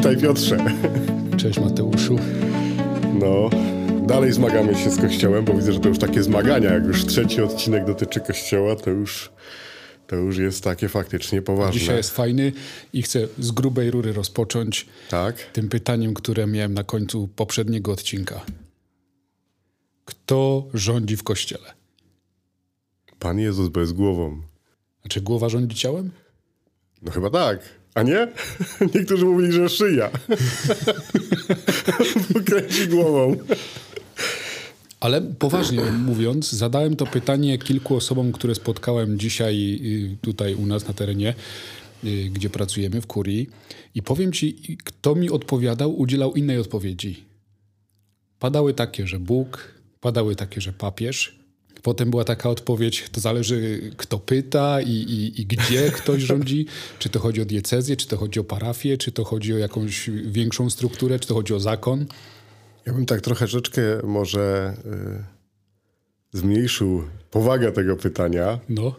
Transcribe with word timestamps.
Witaj 0.00 0.16
Piotrze. 0.16 0.56
Cześć 1.36 1.58
Mateuszu. 1.58 2.16
No, 3.14 3.50
dalej 4.06 4.32
zmagamy 4.32 4.74
się 4.74 4.90
z 4.90 5.00
Kościołem, 5.00 5.44
bo 5.44 5.54
widzę, 5.54 5.72
że 5.72 5.80
to 5.80 5.88
już 5.88 5.98
takie 5.98 6.22
zmagania. 6.22 6.72
Jak 6.72 6.84
już 6.84 7.06
trzeci 7.06 7.42
odcinek 7.42 7.86
dotyczy 7.86 8.20
Kościoła, 8.20 8.76
to 8.76 8.90
już, 8.90 9.30
to 10.06 10.16
już 10.16 10.38
jest 10.38 10.64
takie 10.64 10.88
faktycznie 10.88 11.42
poważne. 11.42 11.80
Dzisiaj 11.80 11.96
jest 11.96 12.10
fajny 12.10 12.52
i 12.92 13.02
chcę 13.02 13.28
z 13.38 13.50
grubej 13.50 13.90
rury 13.90 14.12
rozpocząć 14.12 14.86
Tak? 15.10 15.36
tym 15.52 15.68
pytaniem, 15.68 16.14
które 16.14 16.46
miałem 16.46 16.74
na 16.74 16.84
końcu 16.84 17.28
poprzedniego 17.36 17.92
odcinka. 17.92 18.40
Kto 20.04 20.66
rządzi 20.74 21.16
w 21.16 21.22
Kościele? 21.22 21.74
Pan 23.18 23.38
Jezus 23.38 23.68
bez 23.68 23.92
głową. 23.92 24.42
A 25.04 25.08
czy 25.08 25.20
głowa 25.20 25.48
rządzi 25.48 25.76
ciałem? 25.76 26.10
No 27.02 27.12
chyba 27.12 27.30
tak. 27.30 27.79
A 27.94 28.02
nie? 28.02 28.28
Niektórzy 28.94 29.24
mówili, 29.24 29.52
że 29.52 29.68
szyja. 29.68 30.10
Bo 32.30 32.40
kręci 32.40 32.88
głową. 32.88 33.36
Ale 35.00 35.22
poważnie 35.22 35.82
mówiąc, 35.92 36.52
zadałem 36.52 36.96
to 36.96 37.06
pytanie 37.06 37.58
kilku 37.58 37.96
osobom, 37.96 38.32
które 38.32 38.54
spotkałem 38.54 39.18
dzisiaj 39.18 39.80
y, 39.84 40.16
tutaj 40.20 40.54
u 40.54 40.66
nas 40.66 40.88
na 40.88 40.94
terenie, 40.94 41.34
y, 42.04 42.30
gdzie 42.30 42.50
pracujemy 42.50 43.00
w 43.00 43.06
kurii. 43.06 43.48
I 43.94 44.02
powiem 44.02 44.32
ci, 44.32 44.78
kto 44.84 45.14
mi 45.14 45.30
odpowiadał, 45.30 45.98
udzielał 45.98 46.34
innej 46.34 46.58
odpowiedzi. 46.58 47.24
Padały 48.38 48.74
takie, 48.74 49.06
że 49.06 49.18
Bóg, 49.18 49.74
padały 50.00 50.36
takie, 50.36 50.60
że 50.60 50.72
papież. 50.72 51.39
Potem 51.82 52.10
była 52.10 52.24
taka 52.24 52.50
odpowiedź, 52.50 53.04
to 53.12 53.20
zależy 53.20 53.90
kto 53.96 54.18
pyta 54.18 54.80
i, 54.80 54.90
i, 54.90 55.40
i 55.40 55.46
gdzie 55.46 55.90
ktoś 55.98 56.22
rządzi. 56.22 56.66
Czy 56.98 57.08
to 57.08 57.18
chodzi 57.18 57.42
o 57.42 57.44
diecezję, 57.44 57.96
czy 57.96 58.08
to 58.08 58.16
chodzi 58.16 58.40
o 58.40 58.44
parafię, 58.44 58.98
czy 58.98 59.12
to 59.12 59.24
chodzi 59.24 59.54
o 59.54 59.58
jakąś 59.58 60.10
większą 60.24 60.70
strukturę, 60.70 61.18
czy 61.18 61.28
to 61.28 61.34
chodzi 61.34 61.54
o 61.54 61.60
zakon. 61.60 62.06
Ja 62.86 62.92
bym 62.92 63.06
tak 63.06 63.20
troszeczkę 63.20 63.82
może 64.04 64.74
y, 66.32 66.38
zmniejszył 66.38 67.02
powagę 67.30 67.72
tego 67.72 67.96
pytania 67.96 68.58
No. 68.68 68.94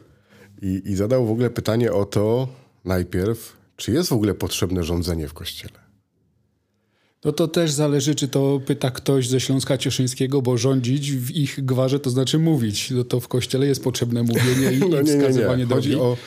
i, 0.62 0.82
i 0.86 0.96
zadał 0.96 1.28
w 1.28 1.32
ogóle 1.32 1.50
pytanie 1.50 1.94
o 1.94 2.06
to 2.06 2.48
najpierw, 2.86 3.58
czy 3.78 3.92
jest 3.92 4.10
w 4.10 4.14
ogóle 4.14 4.34
potrzebne 4.34 4.84
rządzenie 4.84 5.28
w 5.28 5.34
Kościele? 5.34 5.81
No 7.26 7.32
to 7.32 7.48
też 7.48 7.72
zależy, 7.72 8.16
czy 8.16 8.28
to 8.28 8.62
pyta 8.66 8.92
ktoś 8.92 9.28
ze 9.28 9.40
Śląska 9.40 9.78
Cieszyńskiego, 9.78 10.42
bo 10.42 10.58
rządzić 10.58 11.12
w 11.12 11.32
ich 11.32 11.66
gwarze 11.66 12.00
to 12.00 12.10
znaczy 12.10 12.40
mówić. 12.40 12.92
No 12.92 13.04
to 13.04 13.20
w 13.20 13.28
kościele 13.28 13.68
jest 13.68 13.84
potrzebne 13.84 14.24
mówienie 14.24 14.72
i, 14.72 14.80
No 14.90 15.02
nie, 15.02 15.14
nie, 15.14 15.20
wskazywanie 15.20 15.66
nie. 15.66 15.76
Chodzi 15.76 15.96
o, 15.96 16.18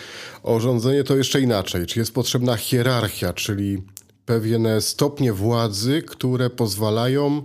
o 0.43 0.61
rządzenie 0.61 1.05
to 1.05 1.17
jeszcze 1.17 1.41
inaczej. 1.41 1.87
Czy 1.87 1.99
jest 1.99 2.15
potrzebna 2.15 2.57
hierarchia, 2.57 3.33
czyli 3.33 3.83
pewne 4.27 4.81
stopnie 4.81 5.33
władzy, 5.33 6.03
które 6.03 6.51
pozwalają 6.51 7.43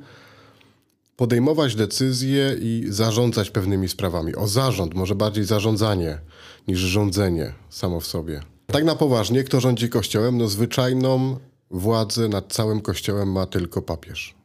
podejmować 1.16 1.75
decyzje 1.75 2.55
i 2.61 2.86
zarządzać 2.89 3.50
pewnymi 3.50 3.89
sprawami. 3.89 4.36
O 4.36 4.47
zarząd, 4.47 4.94
może 4.94 5.16
bardziej 5.16 5.44
zarządzanie 5.44 6.20
niż 6.67 6.80
rządzenie 6.80 7.53
samo 7.70 8.00
w 8.00 8.08
sobie. 8.08 8.42
Tak 8.67 8.83
na 8.83 8.95
poważnie, 8.95 9.44
kto 9.44 9.59
rządzi 9.59 9.89
kościołem? 9.89 10.38
No 10.38 10.47
zwyczajną 10.47 11.39
władzę 11.72 12.28
nad 12.28 12.53
całym 12.53 12.81
kościołem 12.81 13.31
ma 13.31 13.45
tylko 13.45 13.81
papież. 13.81 14.36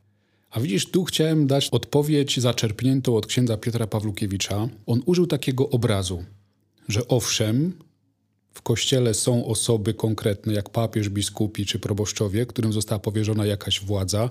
A 0.50 0.60
widzisz, 0.60 0.86
tu 0.90 1.04
chciałem 1.04 1.46
dać 1.46 1.68
odpowiedź 1.70 2.40
zaczerpniętą 2.40 3.16
od 3.16 3.26
księdza 3.26 3.56
Piotra 3.56 3.86
Pawlukiewicza. 3.86 4.68
On 4.86 5.02
użył 5.06 5.26
takiego 5.26 5.68
obrazu, 5.68 6.24
że 6.88 7.08
owszem, 7.08 7.72
w 8.54 8.62
kościele 8.62 9.14
są 9.14 9.46
osoby 9.46 9.94
konkretne, 9.94 10.52
jak 10.52 10.70
papież, 10.70 11.08
biskupi 11.08 11.66
czy 11.66 11.78
proboszczowie, 11.78 12.46
którym 12.46 12.72
została 12.72 12.98
powierzona 12.98 13.46
jakaś 13.46 13.80
władza, 13.80 14.30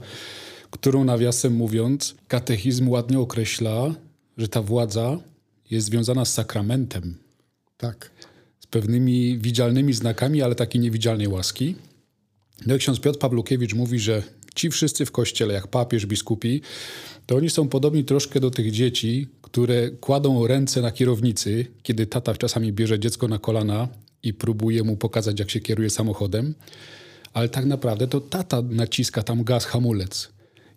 którą 0.71 1.03
nawiasem 1.03 1.53
mówiąc, 1.53 2.15
katechizm 2.27 2.89
ładnie 2.89 3.19
określa, 3.19 3.95
że 4.37 4.47
ta 4.47 4.61
władza 4.61 5.17
jest 5.71 5.87
związana 5.87 6.25
z 6.25 6.33
sakramentem, 6.33 7.17
Tak. 7.77 8.11
z 8.59 8.67
pewnymi 8.67 9.37
widzialnymi 9.37 9.93
znakami, 9.93 10.41
ale 10.41 10.55
takiej 10.55 10.81
niewidzialnej 10.81 11.27
łaski. 11.27 11.75
No 12.65 12.75
i 12.75 12.79
ksiądz 12.79 12.99
Piotr 12.99 13.19
Pawlukiewicz 13.19 13.73
mówi, 13.73 13.99
że 13.99 14.23
ci 14.55 14.69
wszyscy 14.69 15.05
w 15.05 15.11
kościele, 15.11 15.53
jak 15.53 15.67
papież, 15.67 16.05
biskupi, 16.05 16.61
to 17.25 17.35
oni 17.35 17.49
są 17.49 17.67
podobni 17.67 18.03
troszkę 18.03 18.39
do 18.39 18.51
tych 18.51 18.71
dzieci, 18.71 19.27
które 19.41 19.89
kładą 19.91 20.47
ręce 20.47 20.81
na 20.81 20.91
kierownicy, 20.91 21.65
kiedy 21.83 22.05
tata 22.05 22.35
czasami 22.35 22.73
bierze 22.73 22.99
dziecko 22.99 23.27
na 23.27 23.39
kolana 23.39 23.87
i 24.23 24.33
próbuje 24.33 24.83
mu 24.83 24.97
pokazać, 24.97 25.39
jak 25.39 25.51
się 25.51 25.59
kieruje 25.59 25.89
samochodem, 25.89 26.55
ale 27.33 27.49
tak 27.49 27.65
naprawdę 27.65 28.07
to 28.07 28.21
tata 28.21 28.61
naciska 28.61 29.23
tam 29.23 29.43
gaz, 29.43 29.65
hamulec. 29.65 30.29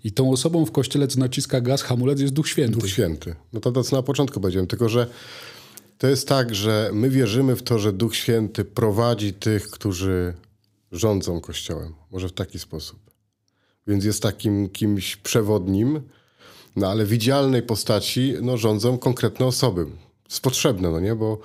I 0.04 0.12
tą 0.12 0.30
osobą 0.30 0.66
w 0.66 0.72
kościele, 0.72 1.08
co 1.08 1.20
naciska 1.20 1.60
gaz, 1.60 1.82
hamulec, 1.82 2.20
jest 2.20 2.32
Duch 2.32 2.48
Święty. 2.48 2.78
Duch 2.78 2.88
Święty. 2.88 3.34
No 3.52 3.60
to, 3.60 3.72
to 3.72 3.84
co 3.84 3.96
na 3.96 4.02
początku 4.02 4.40
powiedziałem, 4.40 4.66
tylko 4.66 4.88
że 4.88 5.06
to 5.98 6.08
jest 6.08 6.28
tak, 6.28 6.54
że 6.54 6.90
my 6.92 7.10
wierzymy 7.10 7.56
w 7.56 7.62
to, 7.62 7.78
że 7.78 7.92
Duch 7.92 8.16
Święty 8.16 8.64
prowadzi 8.64 9.32
tych, 9.32 9.70
którzy 9.70 10.34
rządzą 10.96 11.40
Kościołem. 11.40 11.94
Może 12.10 12.28
w 12.28 12.32
taki 12.32 12.58
sposób. 12.58 12.98
Więc 13.86 14.04
jest 14.04 14.22
takim 14.22 14.68
kimś 14.68 15.16
przewodnim, 15.16 16.00
no 16.76 16.88
ale 16.88 17.04
w 17.04 17.08
widzialnej 17.08 17.62
postaci 17.62 18.34
no, 18.42 18.56
rządzą 18.56 18.98
konkretne 18.98 19.46
osoby. 19.46 19.86
Jest 20.28 20.42
potrzebne, 20.42 20.90
no 20.90 21.00
nie? 21.00 21.14
Bo 21.14 21.38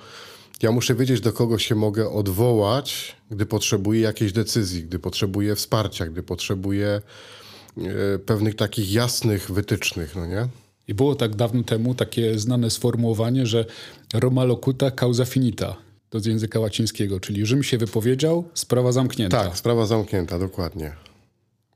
ja 0.62 0.72
muszę 0.72 0.94
wiedzieć, 0.94 1.20
do 1.20 1.32
kogo 1.32 1.58
się 1.58 1.74
mogę 1.74 2.10
odwołać, 2.10 3.16
gdy 3.30 3.46
potrzebuję 3.46 4.00
jakiejś 4.00 4.32
decyzji, 4.32 4.84
gdy 4.84 4.98
potrzebuję 4.98 5.56
wsparcia, 5.56 6.06
gdy 6.06 6.22
potrzebuję 6.22 7.02
e, 7.76 8.18
pewnych 8.18 8.54
takich 8.54 8.92
jasnych 8.92 9.50
wytycznych, 9.50 10.16
no 10.16 10.26
nie? 10.26 10.48
I 10.88 10.94
było 10.94 11.14
tak 11.14 11.36
dawno 11.36 11.62
temu 11.62 11.94
takie 11.94 12.38
znane 12.38 12.70
sformułowanie, 12.70 13.46
że 13.46 13.64
Roma 14.14 14.44
locuta 14.44 14.90
causa 14.90 15.24
finita. 15.24 15.76
To 16.12 16.20
z 16.20 16.26
języka 16.26 16.60
łacińskiego, 16.60 17.20
czyli 17.20 17.46
Rzym 17.46 17.62
się 17.62 17.78
wypowiedział, 17.78 18.44
sprawa 18.54 18.92
zamknięta. 18.92 19.44
Tak, 19.44 19.58
sprawa 19.58 19.86
zamknięta, 19.86 20.38
dokładnie. 20.38 20.92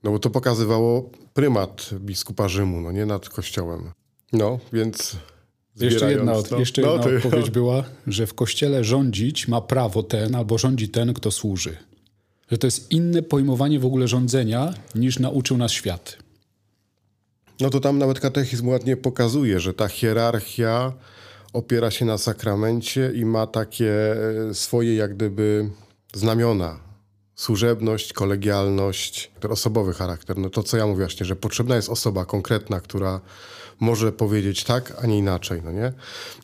No 0.02 0.10
bo 0.10 0.19
to 0.19 0.30
pokazywało 0.30 1.10
prymat 1.34 1.91
biskupa 2.00 2.48
Rzymu, 2.48 2.80
no 2.80 2.92
nie 2.92 3.06
nad 3.06 3.28
kościołem. 3.28 3.91
No, 4.32 4.58
więc 4.72 5.16
Jeszcze 5.80 6.10
jedna, 6.12 6.42
to- 6.42 6.58
jeszcze 6.58 6.82
no, 6.82 6.92
jedna 6.92 7.04
to- 7.04 7.16
odpowiedź 7.16 7.50
była, 7.50 7.84
że 8.06 8.26
w 8.26 8.34
kościele 8.34 8.84
rządzić 8.84 9.48
ma 9.48 9.60
prawo 9.60 10.02
ten, 10.02 10.34
albo 10.34 10.58
rządzi 10.58 10.88
ten, 10.88 11.14
kto 11.14 11.30
służy. 11.30 11.76
Że 12.50 12.58
to 12.58 12.66
jest 12.66 12.92
inne 12.92 13.22
pojmowanie 13.22 13.80
w 13.80 13.84
ogóle 13.86 14.08
rządzenia, 14.08 14.74
niż 14.94 15.18
nauczył 15.18 15.56
nas 15.56 15.72
świat. 15.72 16.16
No 17.60 17.70
to 17.70 17.80
tam 17.80 17.98
nawet 17.98 18.20
katechizm 18.20 18.68
ładnie 18.68 18.97
pokazuje, 18.97 19.60
że 19.60 19.74
ta 19.74 19.88
hierarchia 19.88 20.92
opiera 21.53 21.91
się 21.91 22.05
na 22.05 22.19
sakramencie 22.19 23.12
i 23.15 23.25
ma 23.25 23.47
takie 23.47 24.17
e, 24.51 24.55
swoje 24.55 24.97
jak 24.97 25.15
gdyby 25.15 25.71
znamiona. 26.15 26.81
Służebność, 27.34 28.12
kolegialność, 28.12 29.33
osobowy 29.49 29.95
charakter. 29.95 30.39
No 30.39 30.51
to 30.51 30.62
co 30.62 30.77
ja 30.77 30.87
mówię 30.87 31.05
właśnie, 31.05 31.27
że 31.27 31.37
potrzebna 31.37 31.77
jest 31.77 31.89
osoba 31.89 32.25
konkretna, 32.25 32.81
która 32.81 33.21
może 33.81 34.12
powiedzieć 34.12 34.65
tak, 34.65 34.93
a 35.03 35.07
nie 35.07 35.19
inaczej, 35.19 35.62
no 35.65 35.73
nie? 35.73 35.93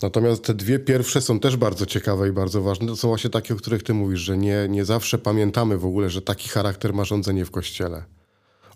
Natomiast 0.03 0.45
te 0.45 0.55
dwie 0.55 0.79
pierwsze 0.79 1.21
są 1.21 1.41
też 1.41 1.57
bardzo 1.57 1.87
ciekawe 1.87 2.29
i 2.29 2.33
bardzo 2.33 2.63
ważne. 2.63 2.87
To 2.87 2.97
są 2.97 3.09
właśnie 3.09 3.31
takie, 3.31 3.55
o 3.55 3.57
których 3.57 3.83
ty 3.83 3.95
mówisz, 3.95 4.21
że 4.21 4.39
nie, 4.39 4.67
nie 4.69 4.85
zawsze 4.85 5.19
pamiętamy 5.19 5.79
w 5.79 5.87
ogóle, 5.87 6.11
że 6.11 6.23
taki 6.23 6.49
charakter 6.49 6.95
ma 6.95 7.05
rządzenie 7.05 7.45
w 7.45 7.51
Kościele. 7.51 8.05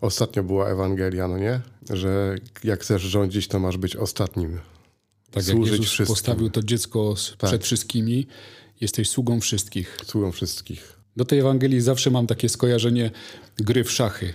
Ostatnio 0.01 0.43
była 0.43 0.69
Ewangelia, 0.69 1.29
no 1.29 1.39
nie? 1.39 1.61
Że 1.91 2.37
jak 2.65 2.81
chcesz 2.81 3.03
rządzić, 3.03 3.49
to 3.49 3.59
masz 3.59 3.77
być 3.77 3.97
ostatnim. 3.97 4.59
Tak 5.31 5.47
jak 5.47 5.57
Służyć 5.57 5.73
Jezus 5.73 5.87
wszystkim. 5.87 6.07
postawił 6.07 6.51
to 6.51 6.63
dziecko 6.63 7.13
s- 7.17 7.33
przed 7.47 7.65
wszystkimi, 7.65 8.27
jesteś 8.81 9.09
sługą 9.09 9.41
wszystkich. 9.41 9.97
Sługą 10.07 10.33
wszystkich. 10.33 10.93
Do 11.17 11.25
tej 11.25 11.39
Ewangelii 11.39 11.81
zawsze 11.81 12.11
mam 12.11 12.27
takie 12.27 12.49
skojarzenie 12.49 13.11
gry 13.59 13.85
w 13.85 13.93
szachy. 13.93 14.33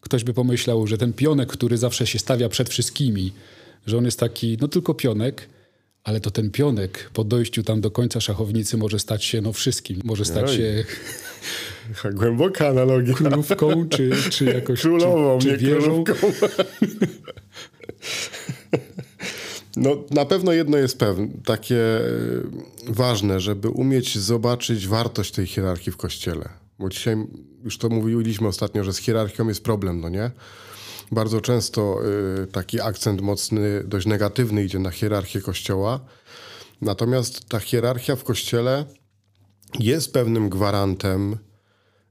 Ktoś 0.00 0.24
by 0.24 0.34
pomyślał, 0.34 0.86
że 0.86 0.98
ten 0.98 1.12
pionek, 1.12 1.48
który 1.52 1.78
zawsze 1.78 2.06
się 2.06 2.18
stawia 2.18 2.48
przed 2.48 2.68
wszystkimi, 2.70 3.32
że 3.86 3.98
on 3.98 4.04
jest 4.04 4.18
taki, 4.20 4.58
no 4.60 4.68
tylko 4.68 4.94
pionek, 4.94 5.48
ale 6.04 6.20
to 6.20 6.30
ten 6.30 6.50
pionek 6.50 7.10
po 7.14 7.24
dojściu 7.24 7.62
tam 7.62 7.80
do 7.80 7.90
końca 7.90 8.20
szachownicy 8.20 8.76
może 8.76 8.98
stać 8.98 9.24
się 9.24 9.40
no 9.40 9.52
wszystkim. 9.52 10.00
Może 10.04 10.24
stać 10.24 10.50
Oj. 10.50 10.56
się 10.56 10.84
Głęboka 12.18 12.68
analogia. 12.68 13.14
królówką, 13.14 13.88
czy, 13.88 14.10
czy 14.30 14.44
jakoś 14.44 14.80
Królową, 14.80 15.38
czy, 15.38 15.46
czy 15.46 15.52
nie 15.52 15.58
wieżą. 15.58 16.04
królówką. 16.04 16.46
No, 19.76 19.96
na 20.10 20.24
pewno 20.24 20.52
jedno 20.52 20.76
jest 20.76 20.98
pewne, 20.98 21.28
takie 21.44 21.76
e, 21.76 22.02
ważne, 22.88 23.40
żeby 23.40 23.68
umieć 23.68 24.18
zobaczyć 24.18 24.88
wartość 24.88 25.32
tej 25.32 25.46
hierarchii 25.46 25.92
w 25.92 25.96
kościele. 25.96 26.48
Bo 26.78 26.88
dzisiaj 26.88 27.16
już 27.64 27.78
to 27.78 27.88
mówiliśmy 27.88 28.48
ostatnio, 28.48 28.84
że 28.84 28.92
z 28.92 28.98
hierarchią 28.98 29.48
jest 29.48 29.64
problem, 29.64 30.00
no 30.00 30.08
nie? 30.08 30.30
Bardzo 31.12 31.40
często 31.40 31.98
y, 32.42 32.46
taki 32.46 32.80
akcent 32.80 33.20
mocny, 33.20 33.84
dość 33.84 34.06
negatywny 34.06 34.64
idzie 34.64 34.78
na 34.78 34.90
hierarchię 34.90 35.40
kościoła. 35.40 36.00
Natomiast 36.80 37.48
ta 37.48 37.60
hierarchia 37.60 38.16
w 38.16 38.24
kościele 38.24 38.84
jest 39.78 40.12
pewnym 40.12 40.48
gwarantem 40.48 41.36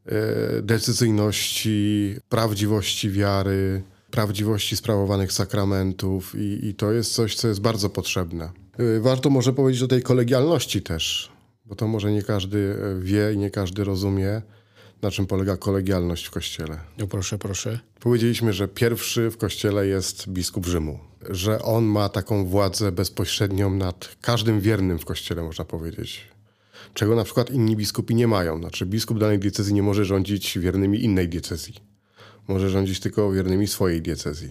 e, 0.05 0.61
decyzyjności, 0.61 2.15
prawdziwości 2.29 3.11
wiary, 3.11 3.83
prawdziwości 4.11 4.77
sprawowanych 4.77 5.33
sakramentów 5.33 6.35
i, 6.35 6.65
i 6.65 6.73
to 6.73 6.91
jest 6.91 7.13
coś, 7.13 7.35
co 7.35 7.47
jest 7.47 7.61
bardzo 7.61 7.89
potrzebne. 7.89 8.51
E, 8.97 8.99
warto 8.99 9.29
może 9.29 9.53
powiedzieć 9.53 9.83
o 9.83 9.87
tej 9.87 10.01
kolegialności 10.01 10.81
też, 10.81 11.31
bo 11.65 11.75
to 11.75 11.87
może 11.87 12.11
nie 12.11 12.23
każdy 12.23 12.75
wie 12.99 13.33
i 13.33 13.37
nie 13.37 13.51
każdy 13.51 13.83
rozumie, 13.83 14.41
na 15.01 15.11
czym 15.11 15.25
polega 15.25 15.57
kolegialność 15.57 16.25
w 16.25 16.31
Kościele. 16.31 16.79
No 16.97 17.07
proszę, 17.07 17.37
proszę. 17.37 17.79
Powiedzieliśmy, 17.99 18.53
że 18.53 18.67
pierwszy 18.67 19.31
w 19.31 19.37
Kościele 19.37 19.87
jest 19.87 20.29
biskup 20.29 20.65
Rzymu, 20.65 20.99
że 21.29 21.61
on 21.61 21.85
ma 21.85 22.09
taką 22.09 22.45
władzę 22.45 22.91
bezpośrednią 22.91 23.69
nad 23.69 24.15
każdym 24.21 24.61
wiernym 24.61 24.99
w 24.99 25.05
Kościele, 25.05 25.43
można 25.43 25.65
powiedzieć. 25.65 26.27
Czego 26.93 27.15
na 27.15 27.23
przykład 27.23 27.51
inni 27.51 27.75
biskupi 27.75 28.15
nie 28.15 28.27
mają. 28.27 28.59
Znaczy 28.59 28.85
biskup 28.85 29.19
danej 29.19 29.39
diecezji 29.39 29.73
nie 29.73 29.83
może 29.83 30.05
rządzić 30.05 30.59
wiernymi 30.59 31.03
innej 31.03 31.29
diecezji. 31.29 31.90
Może 32.51 32.69
rządzić 32.69 32.99
tylko 32.99 33.31
wiernymi 33.31 33.67
swojej 33.67 34.01
diecezji. 34.01 34.49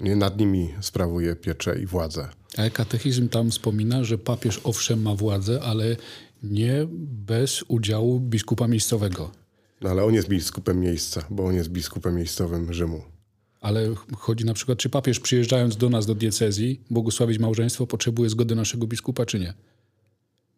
Nie 0.00 0.16
nad 0.16 0.38
nimi 0.38 0.74
sprawuje 0.80 1.36
pieczę 1.36 1.80
i 1.80 1.86
władzę. 1.86 2.28
Ale 2.56 2.70
katechizm 2.70 3.28
tam 3.28 3.50
wspomina, 3.50 4.04
że 4.04 4.18
papież 4.18 4.60
owszem 4.64 5.02
ma 5.02 5.14
władzę, 5.14 5.62
ale 5.62 5.96
nie 6.42 6.86
bez 7.02 7.64
udziału 7.68 8.20
biskupa 8.20 8.68
miejscowego. 8.68 9.30
No 9.80 9.90
ale 9.90 10.04
on 10.04 10.14
jest 10.14 10.28
biskupem 10.28 10.80
miejsca, 10.80 11.24
bo 11.30 11.44
on 11.46 11.54
jest 11.54 11.68
biskupem 11.68 12.16
miejscowym 12.16 12.72
Rzymu. 12.72 13.02
Ale 13.60 13.94
chodzi 14.16 14.44
na 14.44 14.54
przykład, 14.54 14.78
czy 14.78 14.88
papież 14.88 15.20
przyjeżdżając 15.20 15.76
do 15.76 15.88
nas 15.88 16.06
do 16.06 16.14
diecezji, 16.14 16.80
błogosławić 16.90 17.38
małżeństwo, 17.38 17.86
potrzebuje 17.86 18.30
zgody 18.30 18.54
naszego 18.54 18.86
biskupa, 18.86 19.26
czy 19.26 19.40
nie? 19.40 19.54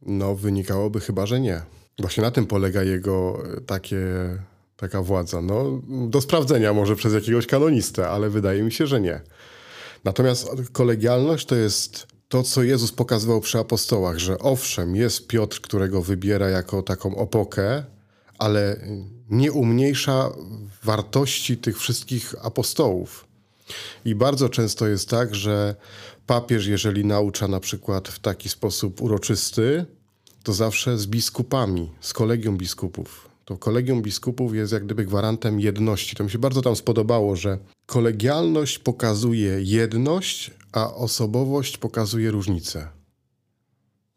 No, 0.03 0.35
wynikałoby 0.35 1.01
chyba, 1.01 1.27
że 1.27 1.41
nie. 1.41 1.63
Właśnie 1.99 2.23
na 2.23 2.31
tym 2.31 2.47
polega 2.47 2.83
jego 2.83 3.43
e, 3.57 3.61
takie, 3.61 3.99
taka 4.83 5.03
władza. 5.03 5.43
No, 5.43 5.81
do 6.09 6.21
sprawdzenia 6.21 6.73
może 6.73 6.97
przez 6.97 7.15
jakiegoś 7.15 7.47
kanonistę, 7.47 8.09
ale 8.09 8.31
wydaje 8.31 8.63
mi 8.63 8.73
się, 8.73 8.87
że 8.87 9.01
nie. 9.01 9.21
Natomiast 10.05 10.49
kolegialność 10.73 11.47
to 11.47 11.55
jest 11.55 12.07
to, 12.29 12.43
co 12.43 12.63
Jezus 12.63 12.93
pokazywał 12.93 13.41
przy 13.41 13.59
apostołach, 13.59 14.19
że 14.19 14.39
owszem, 14.39 14.97
jest 14.97 15.27
Piotr, 15.27 15.61
którego 15.61 16.03
wybiera 16.03 16.49
jako 16.49 16.83
taką 16.83 17.17
opokę, 17.17 17.85
ale 18.39 18.77
nie 19.31 19.53
umniejsza 19.53 20.33
wartości 20.85 21.57
tych 21.57 21.79
wszystkich 21.79 22.35
apostołów. 22.43 23.27
I 24.05 24.15
bardzo 24.15 24.49
często 24.49 24.89
jest 24.89 25.09
tak, 25.09 25.35
że 25.35 25.75
papież, 26.27 26.67
jeżeli 26.67 27.05
naucza 27.05 27.49
na 27.49 27.61
przykład 27.61 28.09
w 28.09 28.19
taki 28.19 28.49
sposób 28.49 29.03
uroczysty, 29.03 29.87
to 30.43 30.53
zawsze 30.53 30.99
z 30.99 31.07
biskupami, 31.07 31.91
z 32.01 32.13
kolegium 32.13 32.57
biskupów. 32.59 33.32
To 33.53 33.59
kolegium 33.59 34.03
biskupów 34.03 34.55
jest 34.55 34.73
jak 34.73 34.85
gdyby 34.85 35.05
gwarantem 35.05 35.61
jedności. 35.61 36.17
To 36.17 36.25
mi 36.25 36.31
się 36.31 36.39
bardzo 36.39 36.63
tam 36.63 36.77
spodobało, 36.77 37.37
że 37.37 37.59
kolegialność 37.87 38.79
pokazuje 38.79 39.63
jedność, 39.63 40.51
a 40.73 40.95
osobowość 40.95 41.79
pokazuje 41.79 42.31
różnicę. 42.31 42.89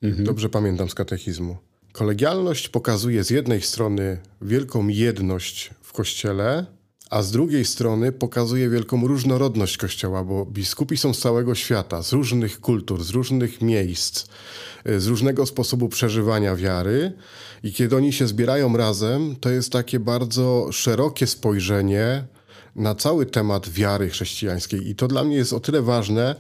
Mhm. 0.02 0.24
Dobrze 0.26 0.50
pamiętam 0.50 0.90
z 0.90 0.96
katechizmu. 0.96 1.58
Kolegialność 1.92 2.70
pokazuje 2.70 3.24
z 3.24 3.30
jednej 3.30 3.62
strony 3.62 4.18
wielką 4.42 4.88
jedność 4.88 5.70
w 5.82 5.94
kościele, 5.94 6.66
a 7.10 7.22
z 7.22 7.32
drugiej 7.32 7.66
strony 7.66 8.12
pokazuje 8.12 8.70
wielką 8.70 9.08
różnorodność 9.08 9.78
kościoła, 9.78 10.24
bo 10.24 10.46
biskupi 10.46 10.98
są 10.98 11.14
z 11.14 11.20
całego 11.20 11.56
świata, 11.56 12.04
z 12.04 12.14
różnych 12.14 12.60
kultur, 12.60 13.04
z 13.04 13.10
różnych 13.10 13.62
miejsc, 13.62 14.26
y, 14.90 15.00
z 15.00 15.08
różnego 15.08 15.46
sposobu 15.46 15.90
przeżywania 15.90 16.56
wiary. 16.56 17.14
I 17.64 17.74
kiedy 17.74 17.96
oni 17.96 18.14
się 18.14 18.28
zbierają 18.28 18.78
razem, 18.78 19.36
to 19.36 19.50
jest 19.50 19.72
takie 19.72 20.00
bardzo 20.00 20.68
szerokie 20.72 21.28
spojrzenie 21.28 22.26
na 22.76 22.96
cały 22.96 23.26
temat 23.26 23.70
wiary 23.70 24.10
chrześcijańskiej. 24.10 24.90
I 24.90 24.96
to 24.96 25.08
dla 25.08 25.24
mnie 25.24 25.36
jest 25.36 25.54
o 25.54 25.60
tyle 25.60 25.82
ważne, 25.82 26.36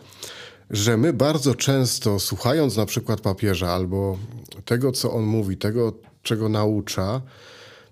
że 0.69 0.97
my 0.97 1.13
bardzo 1.13 1.55
często, 1.55 2.19
słuchając 2.19 2.77
na 2.77 2.85
przykład 2.85 3.21
papieża 3.21 3.67
albo 3.67 4.17
tego, 4.65 4.91
co 4.91 5.13
on 5.13 5.23
mówi, 5.23 5.57
tego, 5.57 5.93
czego 6.23 6.49
naucza, 6.49 7.21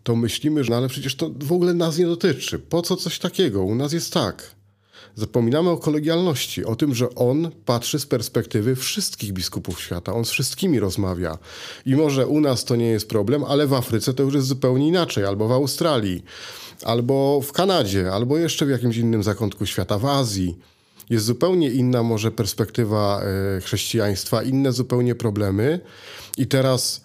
to 0.04 0.16
myślimy, 0.16 0.64
że 0.64 0.72
no 0.72 0.78
ale 0.78 0.88
przecież 0.88 1.16
to 1.16 1.32
w 1.40 1.52
ogóle 1.52 1.74
nas 1.74 1.98
nie 1.98 2.06
dotyczy. 2.06 2.60
Po 2.60 2.82
co 2.82 2.96
coś 2.96 3.20
takiego? 3.20 3.64
U 3.64 3.76
nas 3.76 3.94
jest 3.94 4.14
tak. 4.14 4.56
Zapominamy 5.16 5.70
o 5.70 5.78
kolegialności, 5.78 6.66
o 6.66 6.76
tym, 6.76 6.96
że 6.96 7.16
on 7.16 7.52
patrzy 7.66 8.00
z 8.00 8.06
perspektywy 8.06 8.76
wszystkich 8.76 9.34
biskupów 9.34 9.82
świata. 9.82 10.14
On 10.14 10.26
z 10.26 10.30
wszystkimi 10.30 10.80
rozmawia. 10.80 11.38
I 11.86 11.96
może 11.96 12.28
u 12.28 12.40
nas 12.40 12.66
to 12.66 12.76
nie 12.76 12.88
jest 12.88 13.10
problem, 13.10 13.44
ale 13.44 13.68
w 13.68 13.74
Afryce 13.74 14.14
to 14.14 14.24
już 14.24 14.34
jest 14.34 14.48
zupełnie 14.48 14.88
inaczej, 14.88 15.26
albo 15.26 15.48
w 15.48 15.52
Australii, 15.52 16.24
albo 16.84 17.42
w 17.42 17.52
Kanadzie, 17.52 18.12
albo 18.12 18.38
jeszcze 18.38 18.66
w 18.66 18.70
jakimś 18.70 18.98
innym 18.98 19.24
zakątku 19.24 19.66
świata, 19.66 20.00
w 20.00 20.06
Azji 20.06 20.58
jest 21.10 21.26
zupełnie 21.26 21.70
inna 21.70 22.04
może 22.04 22.32
perspektywa 22.32 23.22
e, 23.22 23.62
chrześcijaństwa, 23.62 24.44
inne 24.44 24.72
zupełnie 24.72 25.16
problemy. 25.16 25.80
I 26.38 26.48
teraz 26.48 27.04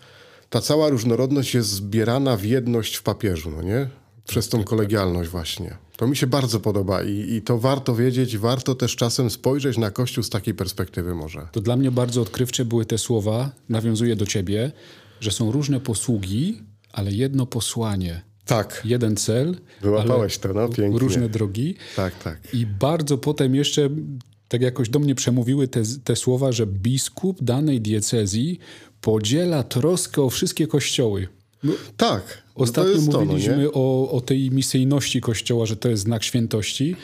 ta 0.50 0.60
cała 0.60 0.88
różnorodność 0.88 1.54
jest 1.54 1.70
zbierana 1.70 2.36
w 2.36 2.44
jedność 2.44 2.96
w 2.96 3.02
papieżu, 3.02 3.50
no 3.50 3.62
nie? 3.62 3.88
Przez 4.26 4.48
tą 4.48 4.64
kolegialność 4.64 5.30
właśnie. 5.30 5.76
To 5.96 6.06
mi 6.06 6.16
się 6.16 6.26
bardzo 6.26 6.60
podoba 6.60 7.02
i, 7.02 7.34
i 7.34 7.42
to 7.42 7.58
warto 7.58 7.94
wiedzieć, 7.94 8.38
warto 8.38 8.74
też 8.74 8.96
czasem 8.96 9.30
spojrzeć 9.30 9.78
na 9.78 9.90
Kościół 9.90 10.24
z 10.24 10.30
takiej 10.30 10.54
perspektywy 10.54 11.14
może. 11.14 11.48
To 11.52 11.60
dla 11.60 11.76
mnie 11.76 11.90
bardzo 11.90 12.22
odkrywcze 12.22 12.64
były 12.64 12.86
te 12.86 12.98
słowa, 12.98 13.50
nawiązuję 13.68 14.16
do 14.16 14.26
ciebie, 14.26 14.72
że 15.20 15.30
są 15.30 15.52
różne 15.52 15.80
posługi, 15.80 16.62
ale 16.92 17.12
jedno 17.12 17.46
posłanie. 17.46 18.22
Tak. 18.46 18.82
Jeden 18.84 19.16
cel. 19.16 19.56
Wyłapałeś 19.80 20.38
to, 20.38 20.52
no 20.52 20.68
pięknie. 20.68 20.98
Różne 20.98 21.28
drogi. 21.28 21.74
Tak, 21.96 22.22
tak. 22.22 22.54
I 22.54 22.66
bardzo 22.66 23.18
potem 23.18 23.54
jeszcze 23.54 23.90
tak 24.48 24.62
jakoś 24.62 24.88
do 24.88 24.98
mnie 24.98 25.14
przemówiły 25.14 25.68
te, 25.68 25.82
te 26.04 26.16
słowa, 26.16 26.52
że 26.52 26.66
biskup 26.66 27.42
danej 27.42 27.80
diecezji 27.80 28.58
podziela 29.00 29.62
troskę 29.62 30.22
o 30.22 30.30
wszystkie 30.30 30.66
kościoły. 30.66 31.28
No, 31.62 31.72
tak. 31.96 32.42
No 32.56 32.64
Ostatnio 32.64 32.94
no 33.12 33.20
mówiliśmy 33.20 33.54
to, 33.54 33.60
no 33.62 33.70
o, 33.74 34.10
o 34.10 34.20
tej 34.20 34.50
misyjności 34.50 35.20
kościoła, 35.20 35.66
że 35.66 35.76
to 35.76 35.88
jest 35.88 36.02
znak 36.02 36.24
świętości. 36.24 36.96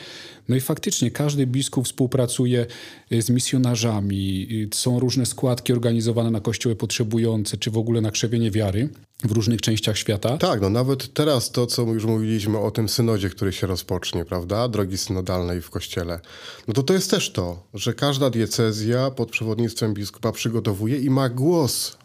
No 0.49 0.55
i 0.55 0.61
faktycznie 0.61 1.11
każdy 1.11 1.47
biskup 1.47 1.85
współpracuje 1.85 2.65
y, 3.11 3.21
z 3.21 3.29
misjonarzami, 3.29 4.47
y, 4.73 4.75
są 4.75 4.99
różne 4.99 5.25
składki 5.25 5.73
organizowane 5.73 6.31
na 6.31 6.41
kościoły 6.41 6.75
potrzebujące, 6.75 7.57
czy 7.57 7.71
w 7.71 7.77
ogóle 7.77 8.01
na 8.01 8.11
krzewienie 8.11 8.51
wiary 8.51 8.89
w 9.23 9.31
różnych 9.31 9.61
częściach 9.61 9.97
świata. 9.97 10.37
Tak, 10.37 10.61
no 10.61 10.69
nawet 10.69 11.13
teraz 11.13 11.51
to, 11.51 11.67
co 11.67 11.81
już 11.81 12.05
mówiliśmy 12.05 12.59
o 12.59 12.71
tym 12.71 12.89
synodzie, 12.89 13.29
który 13.29 13.53
się 13.53 13.67
rozpocznie, 13.67 14.25
prawda, 14.25 14.67
drogi 14.67 14.97
synodalnej 14.97 15.61
w 15.61 15.69
kościele, 15.69 16.19
no 16.67 16.73
to 16.73 16.83
to 16.83 16.93
jest 16.93 17.11
też 17.11 17.31
to, 17.31 17.67
że 17.73 17.93
każda 17.93 18.29
diecezja 18.29 19.11
pod 19.11 19.31
przewodnictwem 19.31 19.93
biskupa 19.93 20.31
przygotowuje 20.31 20.99
i 20.99 21.09
ma 21.09 21.29
głos 21.29 21.97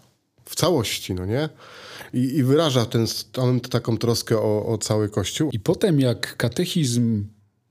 w 0.44 0.54
całości, 0.54 1.14
no 1.14 1.26
nie? 1.26 1.48
I, 2.14 2.18
i 2.18 2.42
wyraża 2.44 2.86
ten, 2.86 3.06
taką 3.70 3.98
troskę 3.98 4.38
o, 4.38 4.66
o 4.66 4.78
cały 4.78 5.08
Kościół. 5.08 5.50
I 5.52 5.60
potem 5.60 6.00
jak 6.00 6.36
katechizm 6.36 7.24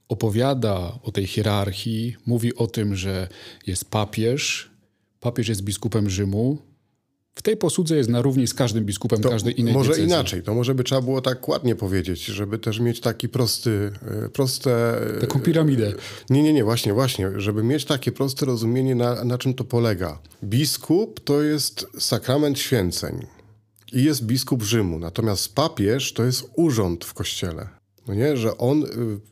opowiada 0.09 0.99
o 1.03 1.11
tej 1.11 1.27
hierarchii, 1.27 2.15
mówi 2.25 2.55
o 2.55 2.67
tym, 2.67 2.95
że 2.95 3.27
jest 3.67 3.85
papież, 3.85 4.71
papież 5.19 5.47
jest 5.47 5.61
biskupem 5.61 6.09
Rzymu, 6.09 6.57
w 7.39 7.41
tej 7.41 7.57
posłudze 7.57 7.97
jest 7.97 8.09
na 8.09 8.21
równi 8.21 8.47
z 8.47 8.53
każdym 8.53 8.85
biskupem 8.85 9.21
to 9.21 9.29
każdej 9.29 9.59
innej 9.59 9.73
Może 9.73 10.01
inaczej, 10.01 10.43
to 10.43 10.53
może 10.53 10.75
by 10.75 10.83
trzeba 10.83 11.01
było 11.01 11.21
tak 11.21 11.47
ładnie 11.47 11.75
powiedzieć, 11.75 12.25
żeby 12.25 12.57
też 12.57 12.79
mieć 12.79 12.99
taki 12.99 13.29
prosty, 13.29 13.91
e, 14.25 14.29
proste... 14.29 15.01
E, 15.17 15.19
Taką 15.19 15.39
piramidę. 15.39 15.93
Nie, 16.29 16.43
nie, 16.43 16.53
nie, 16.53 16.63
właśnie, 16.63 16.93
właśnie, 16.93 17.31
żeby 17.35 17.63
mieć 17.63 17.85
takie 17.85 18.11
proste 18.11 18.45
rozumienie, 18.45 18.95
na, 18.95 19.23
na 19.23 19.37
czym 19.37 19.53
to 19.53 19.63
polega. 19.63 20.19
Biskup 20.43 21.19
to 21.19 21.41
jest 21.41 21.87
sakrament 21.99 22.59
święceń 22.59 23.25
i 23.93 24.03
jest 24.03 24.25
biskup 24.25 24.63
Rzymu, 24.63 24.99
natomiast 24.99 25.55
papież 25.55 26.13
to 26.13 26.23
jest 26.23 26.45
urząd 26.55 27.05
w 27.05 27.13
kościele. 27.13 27.78
No 28.09 28.15
nie, 28.15 28.37
że 28.37 28.57
on 28.57 28.83
y, 28.83 28.87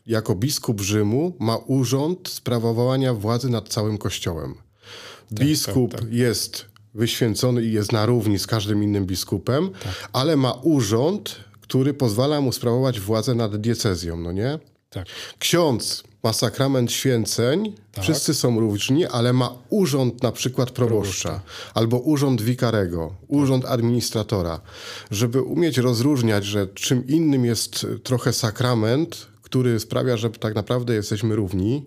jako 0.06 0.36
biskup 0.36 0.82
Rzymu 0.82 1.34
ma 1.40 1.58
urząd 1.58 2.30
sprawowania 2.30 3.14
władzy 3.14 3.50
nad 3.50 3.70
całym 3.70 3.98
kościołem. 3.98 4.56
Tak, 5.30 5.48
biskup 5.48 5.92
tak, 5.92 6.02
tak, 6.02 6.14
jest 6.14 6.66
wyświęcony 6.94 7.64
i 7.64 7.72
jest 7.72 7.92
na 7.92 8.06
równi 8.06 8.40
z 8.40 8.48
każdym 8.48 8.84
innym 8.84 9.06
biskupem, 9.06 9.70
tak. 9.84 10.10
ale 10.14 10.36
ma 10.36 10.52
urząd, 10.52 11.36
który 11.62 11.94
pozwala 11.94 12.42
mu 12.42 12.52
sprawować 12.52 13.00
władzę 13.00 13.36
nad 13.36 13.56
diecezją, 13.56 14.18
no 14.18 14.32
nie? 14.32 14.60
Tak. 14.90 15.08
Ksiądz 15.40 16.04
ma 16.24 16.34
sakrament 16.34 16.92
święceń, 16.92 17.74
tak. 17.92 18.04
wszyscy 18.04 18.34
są 18.34 18.60
równi, 18.60 19.06
ale 19.06 19.34
ma 19.34 19.56
urząd 19.70 20.24
na 20.24 20.32
przykład 20.32 20.72
proboszcza, 20.72 21.30
proboszcza. 21.30 21.52
albo 21.74 22.00
urząd 22.00 22.42
wikarego, 22.42 23.16
urząd 23.28 23.66
administratora, 23.66 24.62
żeby 25.12 25.42
umieć 25.42 25.78
rozróżniać, 25.78 26.46
że 26.46 26.68
czym 26.68 27.08
innym 27.08 27.46
jest 27.46 27.88
trochę 28.04 28.34
sakrament, 28.34 29.28
który 29.42 29.80
sprawia, 29.80 30.18
że 30.18 30.30
tak 30.30 30.56
naprawdę 30.56 30.94
jesteśmy 30.94 31.36
równi, 31.36 31.86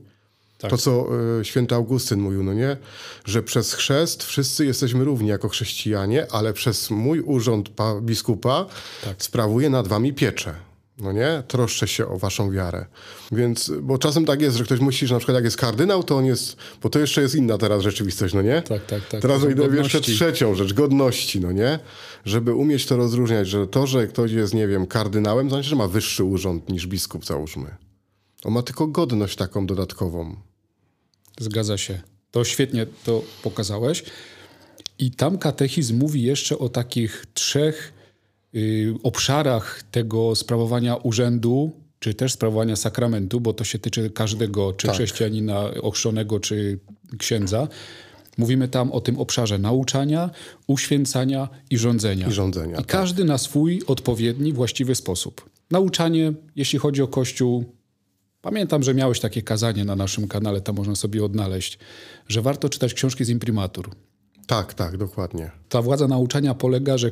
Tak. 0.58 0.70
To, 0.70 0.78
co 0.78 1.06
y, 1.40 1.44
święty 1.44 1.74
Augustyn 1.74 2.20
mówił, 2.20 2.42
no 2.42 2.54
nie? 2.54 2.76
Że 3.24 3.42
przez 3.42 3.74
chrzest 3.74 4.24
wszyscy 4.24 4.66
jesteśmy 4.66 5.04
równi 5.04 5.28
jako 5.28 5.48
chrześcijanie, 5.48 6.26
ale 6.30 6.52
przez 6.52 6.90
mój 6.90 7.20
urząd 7.20 7.70
biskupa 8.00 8.66
tak. 9.04 9.22
sprawuję 9.22 9.70
nad 9.70 9.88
wami 9.88 10.12
pieczę 10.12 10.69
no 11.00 11.12
nie? 11.12 11.42
Troszczę 11.48 11.88
się 11.88 12.06
o 12.06 12.18
waszą 12.18 12.50
wiarę. 12.50 12.86
Więc, 13.32 13.72
bo 13.82 13.98
czasem 13.98 14.24
tak 14.24 14.40
jest, 14.40 14.56
że 14.56 14.64
ktoś 14.64 14.80
musi, 14.80 15.06
że 15.06 15.14
na 15.14 15.18
przykład 15.18 15.34
jak 15.34 15.44
jest 15.44 15.56
kardynał, 15.56 16.02
to 16.02 16.16
on 16.16 16.24
jest, 16.24 16.56
bo 16.82 16.90
to 16.90 16.98
jeszcze 16.98 17.22
jest 17.22 17.34
inna 17.34 17.58
teraz 17.58 17.82
rzeczywistość, 17.82 18.34
no 18.34 18.42
nie? 18.42 18.62
Tak, 18.62 18.86
tak, 18.86 19.08
tak. 19.08 19.22
Teraz 19.22 19.42
idę 19.44 19.76
jeszcze 19.76 20.00
trzecią 20.00 20.54
rzecz, 20.54 20.72
godności, 20.72 21.40
no 21.40 21.52
nie? 21.52 21.78
Żeby 22.24 22.54
umieć 22.54 22.86
to 22.86 22.96
rozróżniać, 22.96 23.48
że 23.48 23.66
to, 23.66 23.86
że 23.86 24.06
ktoś 24.06 24.32
jest, 24.32 24.54
nie 24.54 24.68
wiem, 24.68 24.86
kardynałem, 24.86 25.48
znaczy, 25.48 25.68
że 25.68 25.76
ma 25.76 25.88
wyższy 25.88 26.24
urząd 26.24 26.68
niż 26.68 26.86
biskup, 26.86 27.26
załóżmy. 27.26 27.76
On 28.44 28.52
ma 28.52 28.62
tylko 28.62 28.86
godność 28.86 29.36
taką 29.36 29.66
dodatkową. 29.66 30.36
Zgadza 31.40 31.78
się. 31.78 32.00
To 32.30 32.44
świetnie 32.44 32.86
to 33.04 33.22
pokazałeś. 33.42 34.04
I 34.98 35.10
tam 35.10 35.38
katechizm 35.38 35.98
mówi 35.98 36.22
jeszcze 36.22 36.58
o 36.58 36.68
takich 36.68 37.26
trzech 37.34 37.92
obszarach 39.02 39.82
tego 39.90 40.36
sprawowania 40.36 40.96
urzędu, 40.96 41.72
czy 41.98 42.14
też 42.14 42.32
sprawowania 42.32 42.76
sakramentu, 42.76 43.40
bo 43.40 43.52
to 43.52 43.64
się 43.64 43.78
tyczy 43.78 44.10
każdego, 44.10 44.72
czy 44.72 44.86
tak. 44.86 44.96
chrześcijanina 44.96 45.60
ochrzczonego, 45.82 46.40
czy 46.40 46.78
księdza. 47.18 47.68
Mówimy 48.38 48.68
tam 48.68 48.92
o 48.92 49.00
tym 49.00 49.18
obszarze 49.18 49.58
nauczania, 49.58 50.30
uświęcania 50.66 51.48
i 51.70 51.78
rządzenia. 51.78 52.28
I, 52.28 52.32
rządzenia, 52.32 52.74
I 52.74 52.76
tak. 52.76 52.86
każdy 52.86 53.24
na 53.24 53.38
swój 53.38 53.82
odpowiedni, 53.86 54.52
właściwy 54.52 54.94
sposób. 54.94 55.50
Nauczanie, 55.70 56.32
jeśli 56.56 56.78
chodzi 56.78 57.02
o 57.02 57.08
Kościół, 57.08 57.64
pamiętam, 58.42 58.82
że 58.82 58.94
miałeś 58.94 59.20
takie 59.20 59.42
kazanie 59.42 59.84
na 59.84 59.96
naszym 59.96 60.28
kanale, 60.28 60.60
tam 60.60 60.76
można 60.76 60.94
sobie 60.94 61.24
odnaleźć, 61.24 61.78
że 62.28 62.42
warto 62.42 62.68
czytać 62.68 62.94
książki 62.94 63.24
z 63.24 63.28
imprimatur. 63.28 63.90
Tak, 64.46 64.74
tak, 64.74 64.96
dokładnie. 64.96 65.50
Ta 65.68 65.82
władza 65.82 66.08
nauczania 66.08 66.54
polega, 66.54 66.98
że 66.98 67.10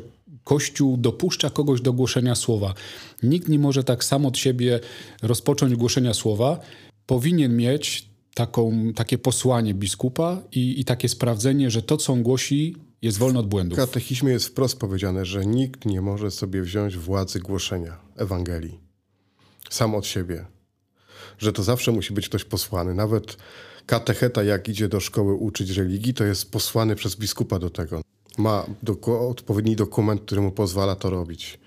Kościół 0.49 0.97
dopuszcza 0.97 1.51
kogoś 1.51 1.81
do 1.81 1.93
głoszenia 1.93 2.35
słowa. 2.35 2.75
Nikt 3.23 3.49
nie 3.49 3.59
może 3.59 3.85
tak 3.85 4.05
sam 4.05 4.27
od 4.27 4.39
siebie 4.39 4.81
rozpocząć 5.23 5.77
głoszenia 5.77 6.15
słowa. 6.15 6.61
Powinien 7.07 7.57
mieć 7.57 8.09
taką, 8.35 8.93
takie 8.97 9.19
posłanie 9.19 9.75
biskupa 9.75 10.43
i, 10.53 10.81
i 10.81 10.85
takie 10.85 11.09
sprawdzenie, 11.09 11.71
że 11.71 11.83
to, 11.83 11.97
co 11.97 12.13
on 12.13 12.23
głosi, 12.23 12.77
jest 13.03 13.19
wolne 13.19 13.39
od 13.39 13.47
błędów. 13.47 13.79
W 13.79 13.81
katechizmie 13.81 14.33
jest 14.33 14.47
wprost 14.47 14.79
powiedziane, 14.79 15.25
że 15.25 15.47
nikt 15.47 15.85
nie 15.85 16.01
może 16.01 16.31
sobie 16.31 16.63
wziąć 16.63 16.97
władzy 16.97 17.41
głoszenia 17.41 17.99
Ewangelii 18.17 18.79
sam 19.71 19.95
od 19.95 20.07
siebie. 20.07 20.45
Że 21.39 21.53
to 21.53 21.63
zawsze 21.63 21.93
musi 21.93 22.15
być 22.15 22.29
ktoś 22.29 22.45
posłany. 22.45 22.95
Nawet 22.95 23.37
katecheta, 23.87 24.43
jak 24.43 24.69
idzie 24.69 24.89
do 24.89 25.01
szkoły 25.01 25.35
uczyć 25.35 25.71
religii, 25.71 26.15
to 26.15 26.25
jest 26.25 26.51
posłany 26.51 26.97
przez 26.97 27.17
biskupa 27.17 27.59
do 27.59 27.71
tego 27.71 28.03
ma 28.39 28.67
do, 28.83 29.29
odpowiedni 29.29 29.77
dokument, 29.77 30.21
który 30.21 30.41
mu 30.41 30.53
pozwala 30.53 30.97
to 30.97 31.11
robić. 31.11 31.59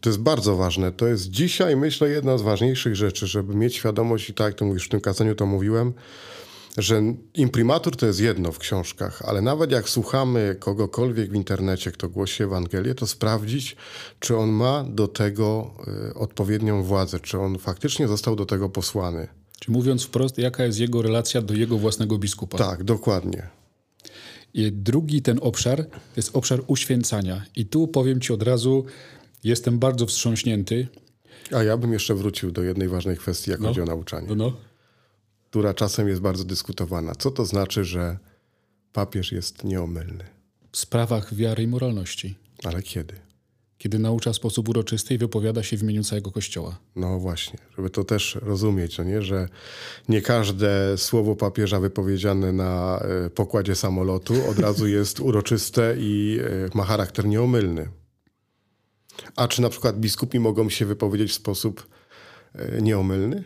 To 0.00 0.08
jest 0.08 0.20
bardzo 0.20 0.56
ważne. 0.56 0.92
To 0.92 1.06
jest 1.06 1.30
dzisiaj, 1.30 1.76
myślę, 1.76 2.08
jedna 2.08 2.38
z 2.38 2.42
ważniejszych 2.42 2.96
rzeczy, 2.96 3.26
żeby 3.26 3.54
mieć 3.54 3.76
świadomość, 3.76 4.30
i 4.30 4.34
tak 4.34 4.46
jak 4.46 4.54
to 4.54 4.64
mówisz, 4.64 4.86
w 4.86 4.88
tym 4.88 5.00
kazaniu 5.00 5.34
to 5.34 5.46
mówiłem, 5.46 5.92
że 6.78 7.02
imprimatur 7.34 7.96
to 7.96 8.06
jest 8.06 8.20
jedno 8.20 8.52
w 8.52 8.58
książkach, 8.58 9.22
ale 9.22 9.42
nawet 9.42 9.70
jak 9.70 9.88
słuchamy 9.88 10.56
kogokolwiek 10.60 11.30
w 11.30 11.34
internecie, 11.34 11.92
kto 11.92 12.08
głosi 12.08 12.42
Ewangelię, 12.42 12.94
to 12.94 13.06
sprawdzić, 13.06 13.76
czy 14.20 14.36
on 14.36 14.50
ma 14.50 14.84
do 14.84 15.08
tego 15.08 15.70
y, 16.10 16.14
odpowiednią 16.14 16.82
władzę, 16.82 17.20
czy 17.20 17.38
on 17.38 17.58
faktycznie 17.58 18.08
został 18.08 18.36
do 18.36 18.46
tego 18.46 18.68
posłany. 18.68 19.28
Czy 19.60 19.70
mówiąc 19.70 20.04
wprost, 20.04 20.38
jaka 20.38 20.64
jest 20.64 20.78
jego 20.78 21.02
relacja 21.02 21.42
do 21.42 21.54
jego 21.54 21.78
własnego 21.78 22.18
biskupa? 22.18 22.58
Tak, 22.58 22.84
dokładnie. 22.84 23.48
I 24.54 24.72
drugi 24.72 25.22
ten 25.22 25.38
obszar 25.42 25.86
to 25.86 26.16
jest 26.16 26.36
obszar 26.36 26.62
uświęcania. 26.66 27.44
I 27.56 27.66
tu 27.66 27.88
powiem 27.88 28.20
Ci 28.20 28.32
od 28.32 28.42
razu, 28.42 28.84
jestem 29.44 29.78
bardzo 29.78 30.06
wstrząśnięty. 30.06 30.88
A 31.52 31.62
ja 31.62 31.76
bym 31.76 31.92
jeszcze 31.92 32.14
wrócił 32.14 32.50
do 32.50 32.62
jednej 32.62 32.88
ważnej 32.88 33.16
kwestii, 33.16 33.50
jak 33.50 33.60
no. 33.60 33.68
chodzi 33.68 33.80
o 33.80 33.84
nauczanie, 33.84 34.28
no, 34.28 34.34
no. 34.34 34.56
która 35.50 35.74
czasem 35.74 36.08
jest 36.08 36.20
bardzo 36.20 36.44
dyskutowana. 36.44 37.14
Co 37.14 37.30
to 37.30 37.44
znaczy, 37.44 37.84
że 37.84 38.18
papież 38.92 39.32
jest 39.32 39.64
nieomylny? 39.64 40.24
W 40.72 40.78
sprawach 40.78 41.34
wiary 41.34 41.62
i 41.62 41.66
moralności. 41.66 42.34
Ale 42.64 42.82
kiedy? 42.82 43.14
Kiedy 43.80 43.98
naucza 43.98 44.32
w 44.32 44.36
sposób 44.36 44.68
uroczysty 44.68 45.14
i 45.14 45.18
wypowiada 45.18 45.62
się 45.62 45.76
w 45.76 45.82
imieniu 45.82 46.04
całego 46.04 46.32
Kościoła. 46.32 46.78
No 46.96 47.18
właśnie, 47.18 47.58
żeby 47.76 47.90
to 47.90 48.04
też 48.04 48.38
rozumieć, 48.42 48.98
no 48.98 49.04
nie? 49.04 49.22
że 49.22 49.48
nie 50.08 50.22
każde 50.22 50.98
słowo 50.98 51.36
papieża 51.36 51.80
wypowiedziane 51.80 52.52
na 52.52 53.00
e, 53.26 53.30
pokładzie 53.30 53.74
samolotu 53.74 54.34
od 54.50 54.58
razu 54.58 54.86
jest 54.98 55.20
uroczyste 55.20 55.96
i 55.98 56.38
e, 56.42 56.76
ma 56.76 56.84
charakter 56.84 57.26
nieomylny. 57.26 57.88
A 59.36 59.48
czy 59.48 59.62
na 59.62 59.68
przykład 59.68 60.00
biskupi 60.00 60.40
mogą 60.40 60.70
się 60.70 60.86
wypowiedzieć 60.86 61.30
w 61.30 61.34
sposób 61.34 61.86
e, 62.54 62.82
nieomylny? 62.82 63.44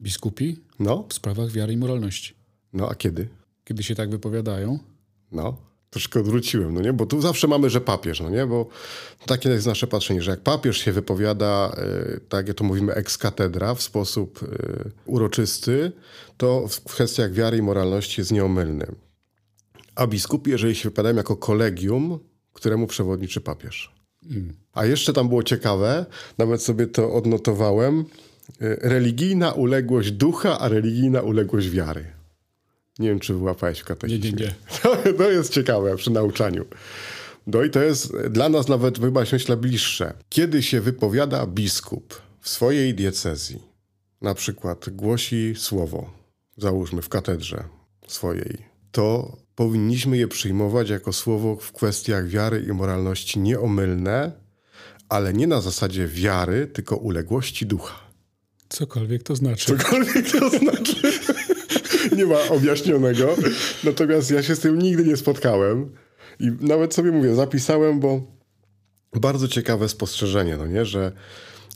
Biskupi? 0.00 0.56
No. 0.78 1.06
W 1.08 1.14
sprawach 1.14 1.50
wiary 1.50 1.72
i 1.72 1.76
moralności. 1.76 2.34
No 2.72 2.88
a 2.88 2.94
kiedy? 2.94 3.28
Kiedy 3.64 3.82
się 3.82 3.94
tak 3.94 4.10
wypowiadają? 4.10 4.78
No 5.30 5.71
troszkę 5.92 6.20
odwróciłem, 6.20 6.74
no 6.74 6.80
nie? 6.80 6.92
Bo 6.92 7.06
tu 7.06 7.20
zawsze 7.20 7.48
mamy, 7.48 7.70
że 7.70 7.80
papież, 7.80 8.20
no 8.20 8.30
nie? 8.30 8.46
Bo 8.46 8.66
takie 9.26 9.48
jest 9.48 9.66
nasze 9.66 9.86
patrzenie, 9.86 10.22
że 10.22 10.30
jak 10.30 10.40
papież 10.40 10.78
się 10.78 10.92
wypowiada, 10.92 11.76
y, 12.16 12.20
tak 12.28 12.48
jak 12.48 12.56
to 12.56 12.64
mówimy, 12.64 12.94
ex 12.94 13.18
cathedra 13.18 13.74
w 13.74 13.82
sposób 13.82 14.42
y, 14.42 14.90
uroczysty, 15.06 15.92
to 16.36 16.68
w 16.68 16.80
kwestiach 16.80 17.32
wiary 17.32 17.56
i 17.56 17.62
moralności 17.62 18.20
jest 18.20 18.32
nieomylny. 18.32 18.86
A 19.94 20.06
biskupi, 20.06 20.50
jeżeli 20.50 20.74
się 20.74 20.88
wypowiadają 20.88 21.16
jako 21.16 21.36
kolegium, 21.36 22.18
któremu 22.52 22.86
przewodniczy 22.86 23.40
papież. 23.40 23.94
Mm. 24.30 24.56
A 24.72 24.86
jeszcze 24.86 25.12
tam 25.12 25.28
było 25.28 25.42
ciekawe, 25.42 26.06
nawet 26.38 26.62
sobie 26.62 26.86
to 26.86 27.12
odnotowałem, 27.12 28.00
y, 28.00 28.04
religijna 28.82 29.52
uległość 29.52 30.10
ducha, 30.10 30.58
a 30.58 30.68
religijna 30.68 31.20
uległość 31.20 31.70
wiary. 31.70 32.21
Nie 33.02 33.08
wiem, 33.08 33.20
czy 33.20 33.34
wyłapałeś 33.34 33.78
w 33.78 33.84
katechizmie. 33.84 34.30
Nie, 34.30 34.36
nie, 34.36 34.46
nie. 34.46 34.54
To, 34.82 34.96
to 35.18 35.30
jest 35.30 35.52
ciekawe 35.52 35.96
przy 35.96 36.10
nauczaniu. 36.10 36.64
No 37.46 37.62
i 37.62 37.70
to 37.70 37.82
jest 37.82 38.16
dla 38.16 38.48
nas 38.48 38.68
nawet 38.68 38.98
chyba 38.98 39.24
myślę 39.32 39.56
bliższe. 39.56 40.14
Kiedy 40.28 40.62
się 40.62 40.80
wypowiada 40.80 41.46
biskup 41.46 42.22
w 42.40 42.48
swojej 42.48 42.94
diecezji, 42.94 43.62
na 44.20 44.34
przykład 44.34 44.90
głosi 44.90 45.54
słowo, 45.56 46.10
załóżmy 46.56 47.02
w 47.02 47.08
katedrze 47.08 47.64
swojej, 48.06 48.58
to 48.92 49.36
powinniśmy 49.54 50.16
je 50.16 50.28
przyjmować 50.28 50.90
jako 50.90 51.12
słowo 51.12 51.56
w 51.56 51.72
kwestiach 51.72 52.28
wiary 52.28 52.64
i 52.68 52.72
moralności 52.72 53.40
nieomylne, 53.40 54.32
ale 55.08 55.32
nie 55.32 55.46
na 55.46 55.60
zasadzie 55.60 56.08
wiary, 56.08 56.66
tylko 56.66 56.96
uległości 56.96 57.66
ducha. 57.66 58.12
Cokolwiek 58.72 59.22
to 59.22 59.36
znaczy. 59.36 59.66
Cokolwiek 59.66 60.30
to 60.30 60.50
znaczy. 60.50 61.12
nie 62.18 62.26
ma 62.26 62.48
objaśnionego. 62.48 63.36
Natomiast 63.84 64.30
ja 64.30 64.42
się 64.42 64.54
z 64.54 64.60
tym 64.60 64.78
nigdy 64.78 65.04
nie 65.04 65.16
spotkałem. 65.16 65.92
I 66.40 66.50
nawet 66.60 66.94
sobie 66.94 67.12
mówię, 67.12 67.34
zapisałem, 67.34 68.00
bo 68.00 68.20
bardzo 69.12 69.48
ciekawe 69.48 69.88
spostrzeżenie, 69.88 70.56
no 70.56 70.66
nie, 70.66 70.84
że 70.84 71.12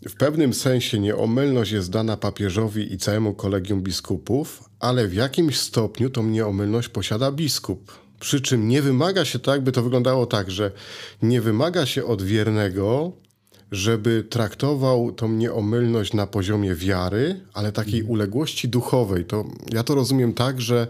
w 0.09 0.14
pewnym 0.14 0.55
sensie 0.55 0.99
nieomylność 0.99 1.73
jest 1.73 1.90
dana 1.90 2.16
papieżowi 2.16 2.93
i 2.93 2.99
całemu 2.99 3.35
kolegium 3.35 3.83
biskupów, 3.83 4.64
ale 4.81 5.09
w 5.09 5.14
jakimś 5.14 5.59
stopniu 5.59 6.11
tą 6.11 6.26
nieomylność 6.26 6.88
posiada 6.88 7.33
biskup. 7.33 7.93
Przy 8.21 8.40
czym 8.40 8.69
nie 8.69 8.83
wymaga 8.83 9.25
się 9.25 9.38
tak, 9.38 9.61
by 9.61 9.73
to 9.73 9.83
wyglądało 9.83 10.26
tak, 10.26 10.50
że 10.50 10.73
nie 11.23 11.40
wymaga 11.40 11.87
się 11.87 12.05
od 12.05 12.23
wiernego 12.23 13.12
żeby 13.73 14.25
traktował 14.30 15.12
tą 15.12 15.32
nieomylność 15.32 16.12
na 16.12 16.26
poziomie 16.26 16.75
wiary, 16.75 17.40
ale 17.52 17.73
takiej 17.73 18.00
mm. 18.00 18.12
uległości 18.12 18.68
duchowej. 18.68 19.25
To, 19.25 19.44
ja 19.73 19.82
to 19.82 19.94
rozumiem 19.94 20.35
tak, 20.35 20.61
że, 20.61 20.88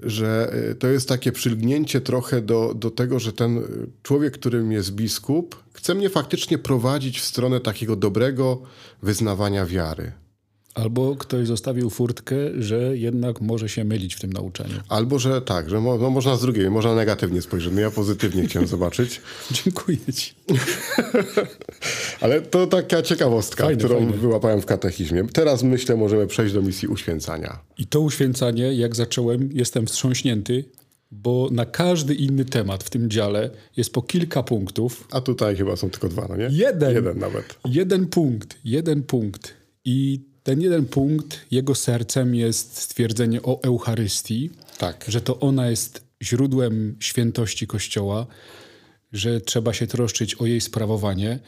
że 0.00 0.52
e, 0.70 0.74
to 0.74 0.86
jest 0.86 1.08
takie 1.08 1.32
przylgnięcie 1.32 2.00
trochę 2.00 2.42
do, 2.42 2.74
do 2.74 2.90
tego, 2.90 3.18
że 3.18 3.32
ten 3.32 3.62
człowiek, 4.02 4.34
którym 4.34 4.72
jest 4.72 4.92
biskup, 4.92 5.62
chce 5.72 5.94
mnie 5.94 6.10
faktycznie 6.10 6.58
prowadzić 6.58 7.20
w 7.20 7.24
stronę 7.24 7.60
takiego 7.60 7.96
dobrego 7.96 8.62
wyznawania 9.02 9.66
wiary. 9.66 10.12
Albo 10.78 11.16
ktoś 11.16 11.46
zostawił 11.46 11.90
furtkę, 11.90 12.36
że 12.58 12.98
jednak 12.98 13.40
może 13.40 13.68
się 13.68 13.84
mylić 13.84 14.14
w 14.14 14.20
tym 14.20 14.32
nauczaniu. 14.32 14.74
Albo, 14.88 15.18
że 15.18 15.42
tak, 15.42 15.70
że 15.70 15.80
mo 15.80 15.98
no, 15.98 16.10
można 16.10 16.36
z 16.36 16.40
drugiej, 16.40 16.70
można 16.70 16.94
negatywnie 16.94 17.42
spojrzeć. 17.42 17.72
No 17.74 17.80
ja 17.80 17.90
pozytywnie 17.90 18.46
chciałem 18.46 18.68
zobaczyć. 18.76 19.20
Dziękuję 19.50 19.98
ci. 20.14 20.34
Ale 22.20 22.40
to 22.40 22.66
taka 22.66 23.02
ciekawostka, 23.02 23.64
fajne, 23.64 23.78
którą 23.78 23.98
fajne. 23.98 24.12
wyłapałem 24.12 24.60
w 24.60 24.66
katechizmie. 24.66 25.24
Teraz 25.32 25.62
myślę, 25.62 25.96
możemy 25.96 26.26
przejść 26.26 26.54
do 26.54 26.62
misji 26.62 26.88
uświęcania. 26.88 27.58
I 27.78 27.86
to 27.86 28.00
uświęcanie, 28.00 28.74
jak 28.74 28.96
zacząłem, 28.96 29.50
jestem 29.52 29.86
wstrząśnięty, 29.86 30.64
bo 31.10 31.48
na 31.52 31.66
każdy 31.66 32.14
inny 32.14 32.44
temat 32.44 32.84
w 32.84 32.90
tym 32.90 33.10
dziale 33.10 33.50
jest 33.76 33.92
po 33.92 34.02
kilka 34.02 34.42
punktów. 34.42 35.08
A 35.10 35.20
tutaj 35.20 35.56
chyba 35.56 35.76
są 35.76 35.90
tylko 35.90 36.08
dwa, 36.08 36.26
no 36.28 36.36
nie? 36.36 36.48
Jeden. 36.50 36.94
Jeden 36.94 37.18
nawet. 37.18 37.58
Jeden 37.64 38.06
punkt, 38.06 38.58
jeden 38.64 39.02
punkt. 39.02 39.54
I 39.84 40.27
ten 40.42 40.60
jeden 40.60 40.86
punkt, 40.86 41.40
jego 41.50 41.74
sercem 41.74 42.34
jest 42.34 42.76
stwierdzenie 42.78 43.42
o 43.42 43.62
Eucharystii, 43.62 44.50
Tak. 44.78 45.04
że 45.08 45.20
to 45.20 45.40
ona 45.40 45.70
jest 45.70 46.04
źródłem 46.22 46.96
świętości 47.00 47.66
Kościoła, 47.66 48.26
że 49.12 49.40
trzeba 49.40 49.72
się 49.72 49.86
troszczyć 49.86 50.34
o 50.34 50.46
jej 50.46 50.60
sprawowanie. 50.60 51.38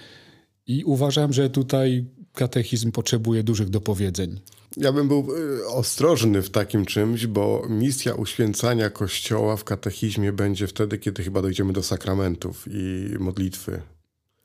I 0.66 0.84
uważam, 0.84 1.32
że 1.32 1.50
tutaj 1.50 2.04
katechizm 2.34 2.92
potrzebuje 2.92 3.42
dużych 3.42 3.68
dopowiedzeń. 3.70 4.40
Ja 4.76 4.92
bym 4.92 5.08
był 5.08 5.26
y, 5.36 5.66
ostrożny 5.66 6.42
w 6.42 6.50
takim 6.50 6.86
czymś, 6.86 7.26
bo 7.26 7.66
misja 7.68 8.14
uświęcania 8.14 8.90
Kościoła 8.90 9.56
w 9.56 9.64
katechizmie 9.64 10.32
będzie 10.32 10.66
wtedy, 10.66 10.98
kiedy 10.98 11.22
chyba 11.22 11.42
dojdziemy 11.42 11.72
do 11.72 11.82
sakramentów 11.82 12.64
i 12.70 13.08
modlitwy. 13.18 13.80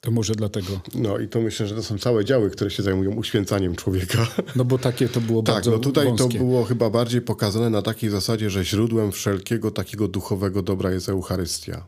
To 0.06 0.12
może 0.12 0.36
dlatego. 0.36 0.68
No 0.96 1.20
i 1.20 1.28
to 1.28 1.42
myślę, 1.42 1.68
że 1.68 1.76
to 1.76 1.84
są 1.84 1.98
całe 1.98 2.26
działy, 2.26 2.50
które 2.50 2.72
się 2.72 2.84
zajmują 2.84 3.12
uświęcaniem 3.12 3.76
człowieka. 3.76 4.28
No 4.56 4.66
bo 4.66 4.78
takie 4.78 5.10
to 5.10 5.22
było 5.22 5.44
Tak, 5.44 5.56
bardzo 5.56 5.72
no 5.72 5.80
tutaj 5.80 6.06
wąskie. 6.06 6.38
to 6.40 6.46
było 6.46 6.64
chyba 6.64 6.90
bardziej 6.90 7.22
pokazane 7.22 7.70
na 7.70 7.82
takiej 7.82 8.10
zasadzie, 8.10 8.50
że 8.50 8.66
źródłem 8.66 9.12
wszelkiego 9.12 9.72
takiego 9.72 10.08
duchowego 10.08 10.62
dobra 10.62 10.92
jest 10.92 11.10
Eucharystia. 11.10 11.86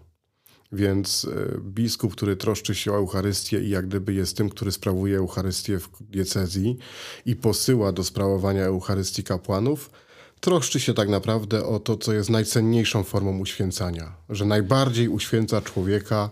Więc 0.71 1.27
e, 1.55 1.59
biskup, 1.61 2.11
który 2.11 2.35
troszczy 2.35 2.75
się 2.75 2.91
o 2.91 2.95
Eucharystię 2.95 3.61
i 3.61 3.69
jak 3.69 3.87
gdyby 3.87 4.13
jest 4.13 4.37
tym, 4.37 4.49
który 4.49 4.71
sprawuje 4.71 5.17
Eucharystię 5.17 5.79
w 5.79 5.89
diecezji 6.09 6.77
i 7.25 7.35
posyła 7.35 7.91
do 7.91 8.03
sprawowania 8.03 8.65
Eucharystii 8.65 9.23
kapłanów, 9.23 9.89
troszczy 10.39 10.79
się 10.79 10.93
tak 10.93 11.09
naprawdę 11.09 11.65
o 11.65 11.79
to, 11.79 11.97
co 11.97 12.13
jest 12.13 12.29
najcenniejszą 12.29 13.03
formą 13.03 13.39
uświęcania. 13.39 14.15
Że 14.29 14.45
najbardziej 14.45 15.07
uświęca 15.07 15.61
człowieka 15.61 16.29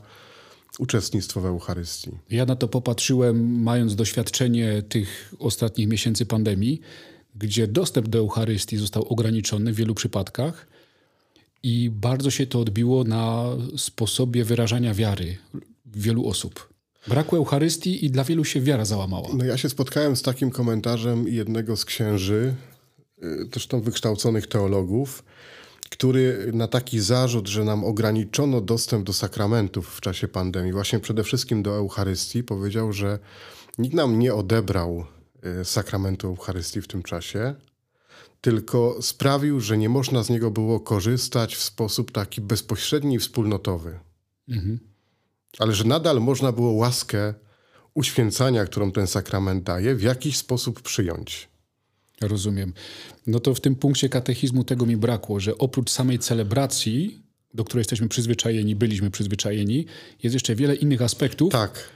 uczestnictwo 0.79 1.41
w 1.41 1.46
Eucharystii. 1.46 2.12
Ja 2.29 2.46
na 2.46 2.55
to 2.55 2.67
popatrzyłem, 2.67 3.62
mając 3.63 3.96
doświadczenie 3.96 4.82
tych 4.89 5.34
ostatnich 5.39 5.88
miesięcy 5.88 6.25
pandemii, 6.25 6.82
gdzie 7.36 7.67
dostęp 7.67 8.08
do 8.08 8.20
Eucharystii 8.20 8.77
został 8.77 9.03
ograniczony 9.03 9.74
w 9.74 9.75
wielu 9.75 9.96
przypadkach 9.96 10.67
i 11.63 11.89
bardzo 11.89 12.32
się 12.32 12.48
to 12.48 12.60
odbiło 12.60 13.03
na 13.03 13.46
sposobie 13.77 14.44
wyrażania 14.44 14.94
wiary 14.94 15.38
wielu 15.86 16.27
osób. 16.27 16.74
Brakło 17.08 17.38
Eucharystii 17.38 18.05
i 18.05 18.10
dla 18.10 18.24
wielu 18.24 18.46
się 18.46 18.62
wiara 18.62 18.86
załamała. 18.86 19.29
No 19.34 19.46
ja 19.46 19.58
się 19.58 19.70
spotkałem 19.70 20.15
z 20.15 20.22
takim 20.22 20.51
komentarzem 20.51 21.27
jednego 21.27 21.77
z 21.77 21.86
księży, 21.86 22.55
y, 23.24 23.48
zresztą 23.51 23.82
wykształconych 23.82 24.48
teologów, 24.48 25.24
który 25.95 26.51
na 26.53 26.67
taki 26.67 26.99
zarzut, 26.99 27.47
że 27.47 27.63
nam 27.63 27.83
ograniczono 27.83 28.61
dostęp 28.61 29.05
do 29.05 29.13
sakramentów 29.13 29.89
w 29.89 30.01
czasie 30.01 30.27
pandemii, 30.27 30.73
właśnie 30.73 30.99
przede 30.99 31.23
wszystkim 31.23 31.63
do 31.63 31.75
Eucharystii, 31.75 32.43
powiedział, 32.43 32.93
że 32.93 33.19
nikt 33.77 33.95
nam 33.95 34.19
nie 34.19 34.33
odebrał 34.33 35.05
y, 35.61 35.65
sakramentu 35.65 36.27
Eucharystii 36.27 36.81
w 36.81 36.87
tym 36.87 37.03
czasie, 37.03 37.55
tylko 38.41 39.01
sprawił, 39.01 39.59
że 39.59 39.77
nie 39.77 39.89
można 39.89 40.23
z 40.23 40.29
niego 40.29 40.51
było 40.51 40.79
korzystać 40.79 41.55
w 41.55 41.63
sposób 41.63 42.11
taki 42.11 42.41
bezpośredni 42.41 43.15
i 43.15 43.19
wspólnotowy. 43.19 43.99
Ale 45.59 45.73
że 45.73 45.83
nadal 45.83 46.21
można 46.21 46.51
było 46.51 46.71
łaskę 46.71 47.33
uświęcania, 47.93 48.65
którą 48.65 48.91
ten 48.91 49.07
sakrament 49.07 49.63
daje, 49.63 49.95
w 49.95 50.01
jakiś 50.01 50.37
sposób 50.37 50.81
przyjąć. 50.81 51.54
Rozumiem. 52.22 52.74
No 53.27 53.39
to 53.39 53.55
w 53.55 53.62
tym 53.62 53.75
punkcie 53.75 54.10
katechizmu 54.10 54.63
tego 54.63 54.86
mi 54.86 54.98
brakło, 54.98 55.39
że 55.39 55.57
oprócz 55.57 55.89
samej 55.89 56.19
celebracji, 56.19 57.19
do 57.53 57.63
której 57.63 57.79
jesteśmy 57.79 58.07
przyzwyczajeni, 58.10 58.75
byliśmy 58.75 59.12
przyzwyczajeni, 59.12 59.86
jest 60.24 60.34
jeszcze 60.34 60.55
wiele 60.55 60.75
innych 60.75 61.01
aspektów, 61.01 61.51
Tak, 61.51 61.89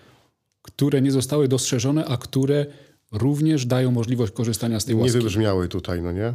które 0.61 1.01
nie 1.01 1.11
zostały 1.11 1.47
dostrzeżone, 1.47 2.05
a 2.05 2.17
które 2.17 2.65
również 3.11 3.65
dają 3.65 3.91
możliwość 3.91 4.33
korzystania 4.33 4.79
z 4.79 4.85
tej 4.85 4.95
nie 4.95 5.01
łaski. 5.01 5.19
wybrzmiały 5.19 5.67
tutaj, 5.67 6.01
no 6.01 6.11
nie? 6.11 6.33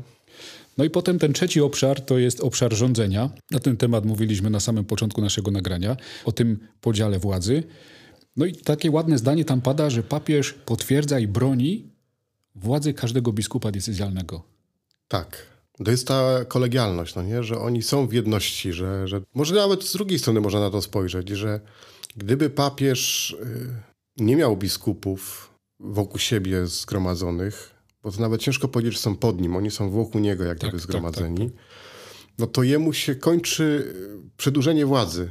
No 0.78 0.84
i 0.84 0.90
potem 0.90 1.18
ten 1.18 1.32
trzeci 1.32 1.60
obszar 1.60 2.00
to 2.00 2.18
jest 2.18 2.40
obszar 2.40 2.74
rządzenia. 2.74 3.30
Na 3.50 3.58
ten 3.58 3.76
temat 3.76 4.04
mówiliśmy 4.04 4.50
na 4.50 4.60
samym 4.60 4.84
początku 4.84 5.20
naszego 5.20 5.50
nagrania, 5.50 5.96
o 6.24 6.32
tym 6.32 6.58
podziale 6.80 7.18
władzy. 7.18 7.62
No 8.36 8.46
i 8.46 8.52
takie 8.52 8.90
ładne 8.90 9.18
zdanie 9.18 9.44
tam 9.44 9.60
pada, 9.60 9.90
że 9.90 10.02
papież 10.02 10.52
potwierdza 10.52 11.18
i 11.18 11.26
broni 11.26 11.93
władzy 12.54 12.94
każdego 12.94 13.32
biskupa 13.32 13.70
decyzjalnego. 13.70 14.42
Tak. 15.08 15.54
To 15.84 15.90
jest 15.90 16.08
ta 16.08 16.44
kolegialność, 16.48 17.14
no 17.14 17.22
nie? 17.22 17.42
Że 17.42 17.58
oni 17.58 17.82
są 17.82 18.06
w 18.06 18.12
jedności, 18.12 18.72
że, 18.72 19.08
że... 19.08 19.20
Może 19.34 19.54
nawet 19.54 19.84
z 19.84 19.92
drugiej 19.92 20.18
strony 20.18 20.40
można 20.40 20.60
na 20.60 20.70
to 20.70 20.82
spojrzeć, 20.82 21.28
że 21.28 21.60
gdyby 22.16 22.50
papież 22.50 23.30
y, 23.30 23.74
nie 24.16 24.36
miał 24.36 24.56
biskupów 24.56 25.50
wokół 25.80 26.18
siebie 26.18 26.66
zgromadzonych, 26.66 27.74
bo 28.02 28.12
to 28.12 28.20
nawet 28.20 28.40
ciężko 28.40 28.68
powiedzieć, 28.68 28.94
że 28.94 29.00
są 29.00 29.16
pod 29.16 29.40
nim, 29.40 29.56
oni 29.56 29.70
są 29.70 29.90
wokół 29.90 30.20
niego 30.20 30.44
jak 30.44 30.58
gdyby 30.58 30.72
tak, 30.72 30.80
zgromadzeni, 30.80 31.50
no 32.38 32.46
to 32.46 32.62
jemu 32.62 32.92
się 32.92 33.14
kończy 33.14 33.94
y, 34.24 34.36
przedłużenie 34.36 34.86
władzy. 34.86 35.30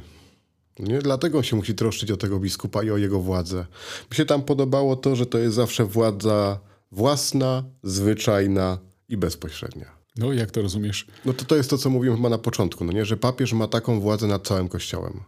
Nie? 0.78 0.98
Dlatego 0.98 1.42
się 1.42 1.56
musi 1.56 1.74
troszczyć 1.74 2.10
o 2.10 2.16
tego 2.16 2.40
biskupa 2.40 2.82
i 2.82 2.90
o 2.90 2.96
jego 2.96 3.20
władzę. 3.20 3.66
Mi 4.10 4.16
się 4.16 4.24
tam 4.24 4.42
podobało 4.42 4.96
to, 4.96 5.16
że 5.16 5.26
to 5.26 5.38
jest 5.38 5.54
zawsze 5.54 5.84
władza 5.84 6.60
własna, 6.94 7.64
zwyczajna 7.82 8.78
i 9.08 9.16
bezpośrednia. 9.16 9.86
No 10.16 10.32
jak 10.32 10.50
to 10.50 10.62
rozumiesz? 10.62 11.06
No 11.24 11.32
to 11.32 11.44
to 11.44 11.56
jest 11.56 11.70
to, 11.70 11.78
co 11.78 11.90
mówiłem 11.90 12.16
chyba 12.16 12.28
na 12.28 12.38
początku, 12.38 12.84
no 12.84 12.92
nie? 12.92 13.04
że 13.04 13.16
papież 13.16 13.52
ma 13.52 13.68
taką 13.68 14.00
władzę 14.00 14.26
nad 14.26 14.46
całym 14.46 14.68
kościołem. 14.68 15.20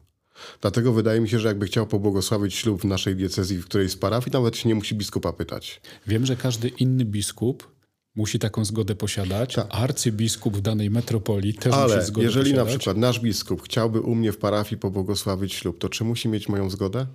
Dlatego 0.61 0.93
wydaje 0.93 1.21
mi 1.21 1.29
się, 1.29 1.39
że 1.39 1.49
jakby 1.49 1.67
chciał 1.67 1.87
pobłogosławić 1.87 2.55
ślub 2.55 2.81
w 2.81 2.85
naszej 2.85 3.17
diecezji, 3.17 3.59
w 3.59 3.65
której 3.65 3.89
z 3.89 3.97
parafii, 3.97 4.33
nawet 4.33 4.57
się 4.57 4.69
nie 4.69 4.75
musi 4.75 4.95
biskupa 4.95 5.33
pytać. 5.33 5.81
Wiem, 6.07 6.27
że 6.27 6.37
każdy 6.37 6.69
inny 6.69 7.05
biskup 7.05 7.77
musi 8.15 8.39
taką 8.39 8.65
zgodę 8.65 8.95
posiadać. 8.95 9.57
Arcybiskup 9.69 10.57
w 10.57 10.61
danej 10.61 10.91
metropolii 10.91 11.55
też. 11.55 11.75
Ale 11.75 11.97
musi 11.97 12.07
zgodę 12.07 12.27
jeżeli 12.27 12.51
posiadać. 12.51 12.73
na 12.73 12.79
przykład 12.79 12.97
nasz 12.97 13.21
biskup 13.21 13.63
chciałby 13.63 14.01
u 14.01 14.15
mnie 14.15 14.33
w 14.33 14.39
parafii 14.39 14.81
pobłogosławić 14.81 15.55
ślub, 15.55 15.79
to 15.79 15.89
czy 15.89 16.05
musi 16.05 16.29
mieć 16.29 16.49
moją 16.49 16.71
zgodę? 16.71 17.07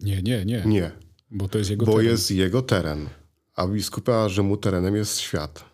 Nie, 0.00 0.22
nie, 0.22 0.44
nie, 0.44 0.62
Nie, 0.66 0.90
bo 1.30 1.48
to 1.48 1.58
jest 1.58 1.70
jego 1.70 1.86
bo 1.86 1.92
teren 1.92 2.06
jest 2.06 2.30
jego 2.30 2.62
teren. 2.62 3.08
A 3.56 3.66
biskupa 3.66 4.28
Rzymu 4.28 4.56
terenem 4.56 4.96
jest 4.96 5.18
świat. 5.18 5.64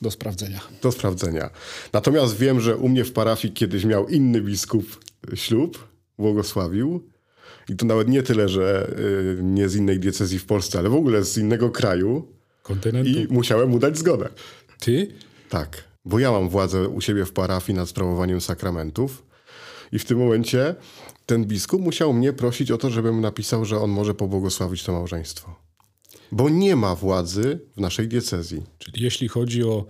do 0.00 0.10
sprawdzenia. 0.10 0.60
Do 0.82 0.92
sprawdzenia. 0.92 1.50
Natomiast 1.92 2.36
wiem, 2.36 2.60
że 2.60 2.76
u 2.76 2.88
mnie 2.88 3.04
w 3.04 3.12
parafii 3.12 3.54
kiedyś 3.54 3.84
miał 3.84 4.08
inny 4.08 4.40
biskup 4.40 5.00
ślub, 5.34 5.88
błogosławił. 6.18 7.08
I 7.68 7.76
to 7.76 7.86
nawet 7.86 8.08
nie 8.08 8.22
tyle, 8.22 8.48
że 8.48 8.90
y, 9.38 9.42
nie 9.42 9.68
z 9.68 9.76
innej 9.76 10.00
diecezji 10.00 10.38
w 10.38 10.46
Polsce, 10.46 10.78
ale 10.78 10.88
w 10.88 10.94
ogóle 10.94 11.24
z 11.24 11.38
innego 11.38 11.70
kraju. 11.70 12.28
Kontynentu. 12.62 13.10
I 13.10 13.26
musiałem 13.30 13.68
mu 13.70 13.78
dać 13.78 13.98
zgodę. 13.98 14.28
Ty? 14.80 15.08
Tak, 15.48 15.84
bo 16.04 16.18
ja 16.18 16.30
mam 16.30 16.48
władzę 16.48 16.88
u 16.88 17.00
siebie 17.00 17.24
w 17.24 17.32
parafii 17.32 17.76
nad 17.78 17.88
sprawowaniem 17.88 18.40
sakramentów. 18.40 19.22
I 19.92 19.98
w 19.98 20.04
tym 20.04 20.18
momencie 20.18 20.74
ten 21.26 21.44
biskup 21.44 21.80
musiał 21.82 22.12
mnie 22.12 22.32
prosić 22.32 22.70
o 22.70 22.78
to, 22.78 22.90
żebym 22.90 23.20
napisał, 23.20 23.64
że 23.64 23.80
on 23.80 23.90
może 23.90 24.14
pobłogosławić 24.14 24.84
to 24.84 24.92
małżeństwo. 24.92 25.61
Bo 26.32 26.48
nie 26.48 26.76
ma 26.76 26.94
władzy 26.94 27.60
w 27.76 27.80
naszej 27.80 28.08
diecezji. 28.08 28.62
Czyli 28.78 29.02
jeśli 29.04 29.28
chodzi 29.28 29.64
o 29.64 29.86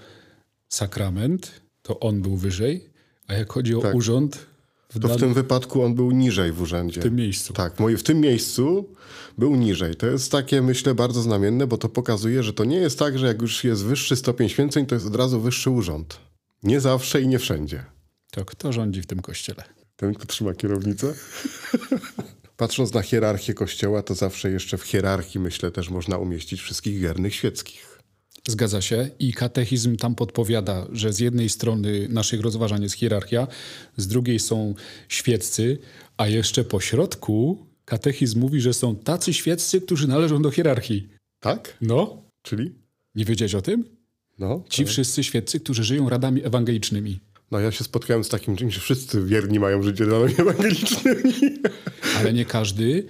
sakrament, 0.68 1.60
to 1.82 2.00
on 2.00 2.22
był 2.22 2.36
wyżej, 2.36 2.90
a 3.26 3.34
jak 3.34 3.52
chodzi 3.52 3.74
o 3.74 3.80
Tak. 3.80 3.94
urząd, 3.94 4.46
w, 4.88 5.00
To 5.00 5.08
w 5.08 5.16
tym 5.20 5.34
wypadku 5.34 5.82
on 5.82 5.94
był 5.94 6.10
niżej 6.10 6.52
w 6.52 6.60
urzędzie. 6.62 7.00
tym 7.00 7.16
miejscu. 7.16 7.52
Tak, 7.52 7.74
w 7.98 8.02
tym 8.02 8.20
miejscu 8.20 8.88
był 9.38 9.56
niżej. 9.56 9.94
To 9.96 10.06
jest 10.06 10.32
takie, 10.32 10.62
myślę, 10.62 10.94
bardzo 10.94 11.22
znamienne, 11.22 11.66
bo 11.66 11.78
to 11.78 11.88
pokazuje, 11.88 12.42
że 12.42 12.52
to 12.52 12.64
nie 12.64 12.76
jest 12.76 12.98
tak, 12.98 13.18
że 13.18 13.26
jak 13.26 13.42
już 13.42 13.64
jest 13.64 13.84
wyższy 13.84 14.16
stopień 14.16 14.48
święceń, 14.48 14.86
to 14.86 14.94
jest 14.94 15.06
od 15.06 15.16
razu 15.16 15.40
wyższy 15.40 15.70
urząd. 15.70 16.20
Nie 16.62 16.80
zawsze 16.80 17.22
i 17.22 17.28
nie 17.28 17.38
wszędzie. 17.38 17.84
To 18.30 18.44
kto 18.44 18.72
rządzi 18.72 19.02
w 19.02 19.06
tym 19.06 19.22
kościele? 19.22 19.64
Ten, 19.96 20.14
kto 20.14 20.26
trzyma 20.26 20.54
kierownicę? 20.54 21.14
Patrząc 22.62 22.94
na 22.94 23.02
hierarchię 23.02 23.54
kościoła, 23.54 24.02
to 24.02 24.14
zawsze 24.14 24.50
jeszcze 24.50 24.78
w 24.78 24.82
hierarchii, 24.82 25.40
myślę, 25.40 25.70
też 25.70 25.90
można 25.90 26.18
umieścić 26.18 26.60
wszystkich 26.60 26.98
wiernych 26.98 27.34
świeckich. 27.34 27.98
Zgadza 28.48 28.80
się. 28.80 29.10
I 29.18 29.32
katechizm 29.32 29.96
tam 29.96 30.14
podpowiada, 30.14 30.86
że 30.92 31.12
z 31.12 31.18
jednej 31.18 31.48
strony 31.48 32.08
naszych 32.08 32.40
rozważań 32.40 32.82
jest 32.82 32.94
hierarchia, 32.94 33.46
z 33.96 34.06
drugiej 34.06 34.38
są 34.38 34.74
świeccy, 35.08 35.78
a 36.16 36.28
jeszcze 36.28 36.64
po 36.64 36.80
środku 36.80 37.66
katechizm 37.84 38.40
mówi, 38.40 38.60
że 38.60 38.74
są 38.74 38.96
tacy 38.96 39.34
świeccy, 39.34 39.80
którzy 39.80 40.08
należą 40.08 40.42
do 40.42 40.50
hierarchii. 40.50 41.08
Tak? 41.40 41.76
No, 41.80 42.22
Czyli? 42.42 42.72
nie 43.14 43.24
wiedziałeś 43.24 43.54
o 43.54 43.62
tym? 43.62 43.84
No, 44.38 44.64
Ci 44.68 44.84
wszyscy 44.84 45.24
świeccy, 45.24 45.60
którzy 45.60 45.84
żyją 45.84 46.08
radami 46.08 46.44
ewangelicznymi. 46.44 47.20
no 47.50 47.60
ja 47.60 47.72
się 47.72 47.84
spotkałem 47.84 48.24
z 48.24 48.28
takim 48.28 48.56
czymś, 48.56 48.74
że 48.74 48.80
wszyscy 48.80 49.24
wierni 49.24 49.60
mają 49.60 49.82
życie 49.82 50.04
radami 50.04 50.34
ewangelicznymi. 50.38 51.32
Ale 52.18 52.32
nie 52.32 52.44
każdy 52.44 53.06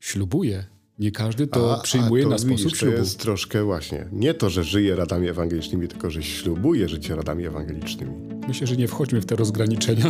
ślubuje. 0.00 0.64
Nie 0.98 1.12
każdy 1.12 1.46
to 1.46 1.80
przyjmuje 1.82 2.22
to 2.22 2.28
na 2.28 2.38
sposób 2.38 2.58
widzisz, 2.58 2.78
ślubu. 2.78 2.92
To 2.92 2.98
jest 2.98 3.20
troszkę 3.20 3.64
właśnie, 3.64 4.06
nie 4.12 4.34
to, 4.34 4.50
że 4.50 4.64
żyje 4.64 4.96
radami 4.96 5.28
ewangelicznymi, 5.28 5.88
tylko 5.88 6.10
że 6.10 6.22
ślubuje 6.22 6.88
życie 6.88 7.16
radami 7.16 7.46
ewangelicznymi. 7.46 8.12
Myślę, 8.48 8.66
że 8.66 8.76
nie 8.76 8.88
wchodźmy 8.88 9.20
w 9.20 9.26
te 9.26 9.36
rozgraniczenia. 9.36 10.04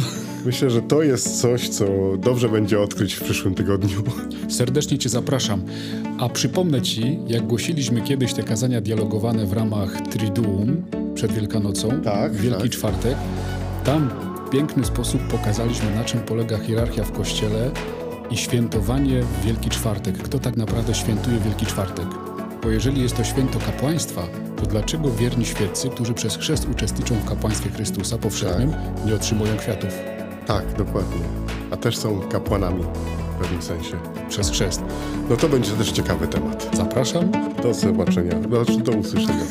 Myślę, 0.47 0.71
że 0.71 0.83
to 0.83 1.03
jest 1.03 1.41
coś, 1.41 1.69
co 1.69 1.87
dobrze 2.19 2.49
będzie 2.49 2.81
odkryć 2.81 3.15
w 3.15 3.25
przyszłym 3.25 3.55
tygodniu. 3.55 4.03
Serdecznie 4.49 4.99
Cię 4.99 5.09
zapraszam. 5.09 5.65
A 6.19 6.29
przypomnę 6.29 6.83
Ci, 6.83 7.19
jak 7.29 7.47
głosiliśmy 7.47 8.01
kiedyś 8.03 8.35
te 8.35 8.43
kazania 8.43 8.81
dialogowane 8.81 9.47
w 9.47 9.53
ramach 9.53 10.01
Triduum 10.01 10.83
przed 11.15 11.33
Wielkanocą, 11.33 12.01
Tak, 12.01 12.35
Wielki 12.35 12.63
tak. 12.63 12.71
Czwartek, 12.71 13.17
tam 13.85 14.11
w 14.47 14.51
piękny 14.51 14.85
sposób 14.85 15.21
pokazaliśmy, 15.23 15.95
na 15.95 16.05
czym 16.05 16.21
polega 16.21 16.59
hierarchia 16.59 17.05
w 17.05 17.13
Kościele 17.13 17.71
i 18.31 18.37
świętowanie 18.37 19.23
w 19.23 19.45
Wielki 19.45 19.71
Czwartek. 19.71 20.19
Kto 20.19 20.39
tak 20.39 20.57
naprawdę 20.57 20.95
świętuje 20.95 21.39
Wielki 21.39 21.67
Czwartek? 21.67 22.07
Bo 22.63 22.71
jeżeli 22.71 23.03
jest 23.03 23.17
to 23.17 23.25
święto 23.25 23.59
kapłaństwa, 23.59 24.23
to 24.57 24.67
dlaczego 24.67 25.11
wierni 25.11 25.45
świeccy, 25.47 25.89
którzy 25.91 26.15
przez 26.15 26.37
chrzest 26.37 26.69
uczestniczą 26.69 27.15
w 27.15 27.29
kapłaństwie 27.29 27.71
Chrystusa 27.71 28.19
powszechnym, 28.19 28.73
nie 29.07 29.15
otrzymują 29.15 29.57
kwiatów 29.57 29.91
Tak, 30.47 30.73
dokładnie. 30.79 31.21
A 31.71 31.77
też 31.77 31.97
są 31.97 32.21
kapłanami 32.21 32.83
w 33.37 33.41
pewnym 33.43 33.63
sensie. 33.63 33.97
przez 34.29 34.51
chrzest? 34.51 34.83
No 35.31 35.37
to 35.37 35.49
będzie 35.49 35.71
też 35.73 35.93
ciekawy 35.93 36.29
temat. 36.29 36.69
Zapraszam. 36.77 37.31
Do 37.63 37.75
zobaczenia, 37.75 38.33
znaczy 38.49 38.77
do 38.83 38.93
usłyszenia. 38.93 39.45